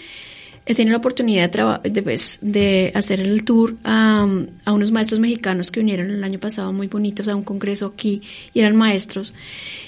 [0.65, 4.27] he tenido la oportunidad de, de, pues, de hacer el tour a,
[4.65, 8.21] a unos maestros mexicanos que vinieron el año pasado muy bonitos a un congreso aquí
[8.53, 9.33] y eran maestros.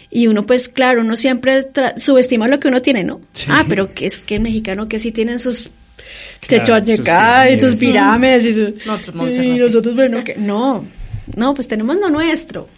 [0.10, 1.68] Y uno, pues claro, uno siempre
[1.98, 3.20] subestima lo que uno tiene, ¿no?
[3.34, 3.48] Sí.
[3.50, 5.70] Ah, pero que es que el mexicano que sí tienen sus
[6.42, 9.60] Claro, Teotihuacán y sus pirámides y, su- Nosotros y Monserrate.
[9.60, 10.86] nosotros, bueno, que no,
[11.36, 12.70] no, pues tenemos lo nuestro.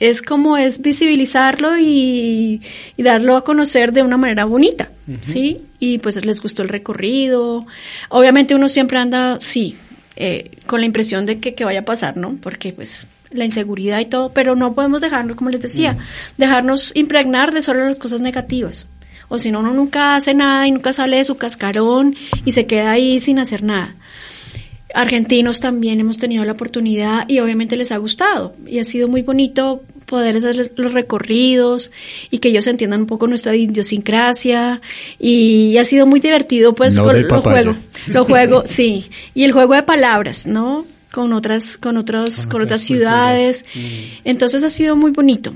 [0.00, 2.60] Es como es visibilizarlo y,
[2.96, 4.90] y darlo a conocer de una manera bonita,
[5.22, 5.62] ¿sí?
[5.78, 7.64] Y pues les gustó el recorrido.
[8.08, 9.76] Obviamente uno siempre anda, sí,
[10.16, 12.36] eh, con la impresión de que, que vaya a pasar, ¿no?
[12.42, 15.96] Porque pues la inseguridad y todo, pero no podemos dejarnos, como les decía,
[16.38, 18.86] dejarnos impregnar de solo las cosas negativas.
[19.28, 22.66] O si no, uno nunca hace nada y nunca sale de su cascarón y se
[22.66, 23.94] queda ahí sin hacer nada.
[24.94, 29.22] Argentinos también hemos tenido la oportunidad y obviamente les ha gustado y ha sido muy
[29.22, 31.90] bonito poder hacerles los recorridos
[32.30, 34.80] y que ellos entiendan un poco nuestra idiosincrasia
[35.18, 37.76] y ha sido muy divertido pues No con del lo juego,
[38.06, 40.86] lo juego, sí, y el juego de palabras, ¿no?
[41.12, 43.64] Con otras, con otras, con, otras ciudades.
[44.24, 45.52] Entonces ha sido muy bonito.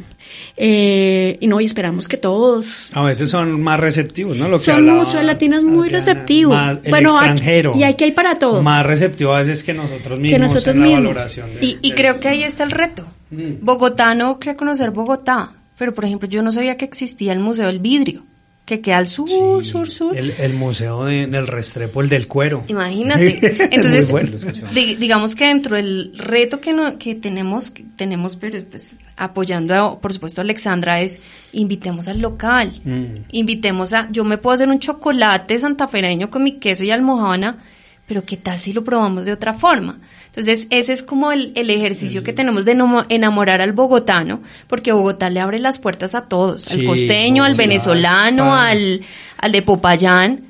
[0.61, 4.49] Eh, y no, y esperamos que todos A veces son más receptivos, ¿no?
[4.49, 6.51] Lo que son hablaba mucho, el latino es muy Adriana, receptivo.
[6.51, 7.75] más el Bueno, extranjero.
[7.77, 8.61] y aquí hay para todo.
[8.63, 11.05] Más receptivo a veces que nosotros mismos nosotros en la mismos.
[11.05, 11.55] valoración.
[11.55, 13.07] de- Y, y de- creo que ahí está el reto.
[13.31, 13.61] Mm.
[13.65, 17.69] Bogotá no cree conocer Bogotá, pero por ejemplo yo no sabía que existía el Museo
[17.69, 18.25] del Vidrio,
[18.67, 20.17] que queda al sur, sur, sur.
[20.17, 22.65] El, el museo de- del Restrepo, el del cuero.
[22.67, 23.39] Imagínate.
[23.43, 24.37] Es Entonces, muy bueno.
[24.75, 29.75] di- digamos que dentro del reto que, no, que tenemos, que tenemos, pero pues apoyando,
[29.75, 31.21] a, por supuesto, a Alexandra, es
[31.53, 32.73] invitemos al local.
[32.85, 33.05] Mm.
[33.33, 37.59] Invitemos a, yo me puedo hacer un chocolate santafereño con mi queso y almohana,
[38.07, 39.99] pero ¿qué tal si lo probamos de otra forma?
[40.27, 42.77] Entonces, ese es como el, el ejercicio que tenemos de
[43.09, 48.45] enamorar al bogotano, porque Bogotá le abre las puertas a todos, al costeño, al venezolano,
[48.45, 48.69] España.
[48.69, 49.01] al,
[49.39, 50.41] al de Popayán.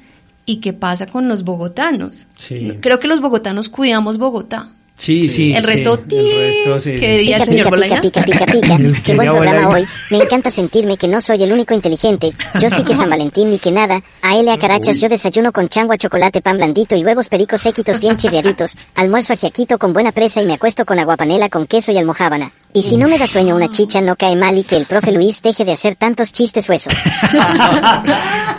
[0.44, 2.26] ¿Y qué pasa con los bogotanos?
[2.36, 2.76] Sí.
[2.80, 4.68] Creo que los bogotanos cuidamos Bogotá.
[4.98, 5.54] Sí, sí.
[5.54, 6.96] El sí, resto, el ti, resto, sí.
[6.96, 8.74] ¿qué diría el Pica, señor pica, pica, pica, pica, pica.
[8.80, 9.86] El Qué buen programa hoy.
[10.10, 12.32] Me encanta sentirme que no soy el único inteligente.
[12.60, 14.02] Yo sí que San Valentín ni que nada.
[14.22, 18.00] A L a carachas yo desayuno con changua, chocolate, pan blandito y huevos pericos séquitos
[18.00, 18.76] bien chirriaditos.
[18.96, 22.52] Almuerzo ajiaquito con buena presa y me acuesto con aguapanela con queso y almojábana.
[22.74, 25.10] Y si no me da sueño una chicha no cae mal y que el profe
[25.10, 26.92] Luis deje de hacer tantos chistes huesos.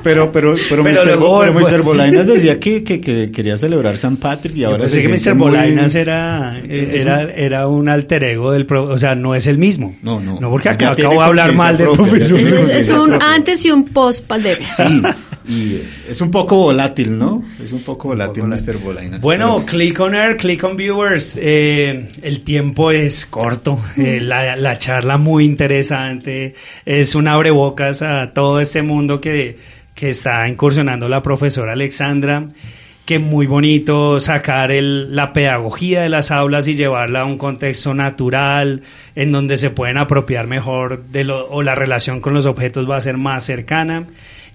[0.02, 1.18] Pero, pero, pero, Pero Mr.
[1.18, 1.84] Bo- pero pues, Mr.
[1.84, 5.36] Bolainas decía que, que, que quería celebrar San Patrick y ahora se que Mr.
[5.36, 9.46] muy- Bolainas era, eh, era, era un alter ego del pro, o sea, no es
[9.48, 9.98] el mismo.
[10.02, 10.40] No, no.
[10.40, 12.40] No, porque acabo de hablar mal del profesor.
[12.40, 14.68] Es, es un antes y un post pandemia.
[14.74, 15.02] Sí,
[15.48, 17.44] y es un poco volátil, ¿no?
[17.64, 18.78] Es un poco volátil Mr.
[18.78, 19.22] Bolainas.
[19.22, 21.38] Bueno, Pero- click on air, click on viewers.
[21.42, 26.54] Eh, el tiempo es corto, eh, la, la charla muy interesante,
[26.86, 29.58] es un abrebocas a todo este mundo que,
[29.96, 32.48] que está incursionando la profesora Alexandra.
[33.06, 37.96] Que muy bonito sacar el, la pedagogía de las aulas y llevarla a un contexto
[37.96, 38.84] natural,
[39.16, 42.98] en donde se pueden apropiar mejor de lo, o la relación con los objetos va
[42.98, 44.06] a ser más cercana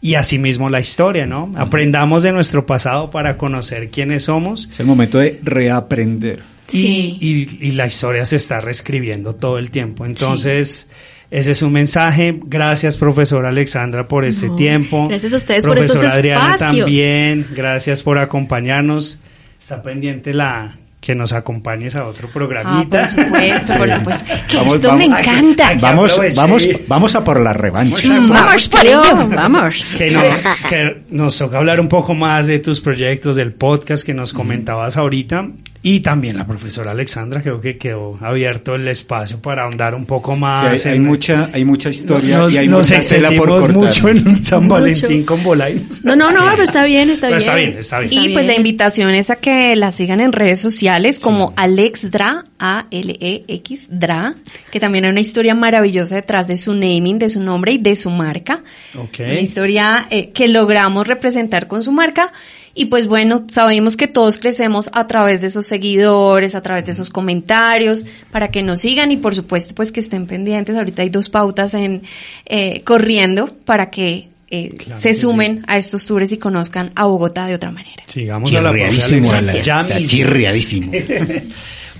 [0.04, 1.50] y asimismo la historia, ¿no?
[1.56, 6.42] Aprendamos de nuestro pasado para conocer quiénes somos Es el momento de reaprender.
[6.66, 7.16] Sí.
[7.20, 7.32] y,
[7.64, 10.04] y- y la historia se está reescribiendo todo el tiempo.
[10.04, 10.88] Entonces,
[11.30, 12.38] ese es un mensaje.
[12.44, 15.08] Gracias, profesora Alexandra, por este No, tiempo.
[15.08, 16.78] gracias a ustedes por estos Profesora Adriana espacios.
[16.84, 17.46] también.
[17.54, 19.20] Gracias por acompañarnos.
[19.58, 23.00] Está pendiente la que nos acompañes a otro Ah, programita.
[23.00, 24.24] por supuesto, por supuesto.
[24.48, 24.98] Que Vamos, esto vamos.
[25.08, 25.74] me encanta.
[25.78, 28.08] Vamos, vamos, vamos a por la revancha.
[28.20, 29.84] Mm, Vamos por ello, vamos.
[29.98, 30.22] que, no-
[30.66, 34.96] que nos toca hablar un poco más de tus proyectos, del podcast que nos comentabas
[34.96, 35.46] ahorita.
[35.86, 40.32] Y también la profesora Alexandra, creo que quedó abierto el espacio para ahondar un poco
[40.32, 40.86] Sí, más.
[40.86, 43.72] hay, hay en- mucha, hay mucha historia nos, y hay nos mucha tela por cortar.
[43.76, 44.74] mucho en San Mucho.
[44.74, 46.02] Valentín con Bolainas.
[46.02, 47.40] No, no, no, pero está bien, está Pero bien.
[47.50, 48.12] está bien, está bien.
[48.14, 53.88] Y pues la invitación es a que la sigan en redes sociales como AlexDra, A-L-E-X,
[53.90, 54.34] Dra,
[54.70, 57.94] que también hay una historia maravillosa detrás de su naming, de su nombre y de
[57.94, 58.62] su marca.
[58.98, 59.20] Ok.
[59.20, 62.32] Una historia eh, que logramos representar con su marca.
[62.74, 66.92] Y pues bueno, sabemos que todos crecemos a través de esos seguidores, a través de
[66.92, 70.76] esos comentarios, para que nos sigan y por supuesto pues que estén pendientes.
[70.76, 72.02] Ahorita hay dos pautas en
[72.46, 77.46] eh, corriendo para que eh, se que sumen a estos tours y conozcan a Bogotá
[77.46, 78.02] de otra manera.
[78.06, 80.08] Sigamos a la Ya mismo.
[80.08, 80.92] chirriadísimo.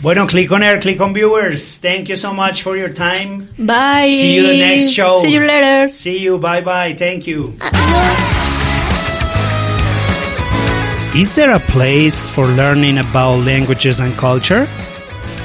[0.02, 1.78] Bueno, click on air, click on viewers.
[1.80, 3.48] Thank you so much for your time.
[3.56, 4.06] Bye.
[4.06, 5.18] See you the next show.
[5.22, 5.88] See you later.
[5.88, 6.36] See you.
[6.38, 6.94] Bye bye.
[6.94, 7.54] Thank you.
[11.14, 14.66] Is there a place for learning about languages and culture?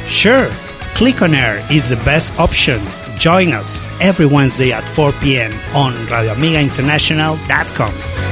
[0.08, 0.50] Sure.
[0.96, 2.82] Click on Air is the best option.
[3.20, 5.52] Join us every Wednesday at 4 p.m.
[5.76, 8.29] on RadioAmigaInternational.com.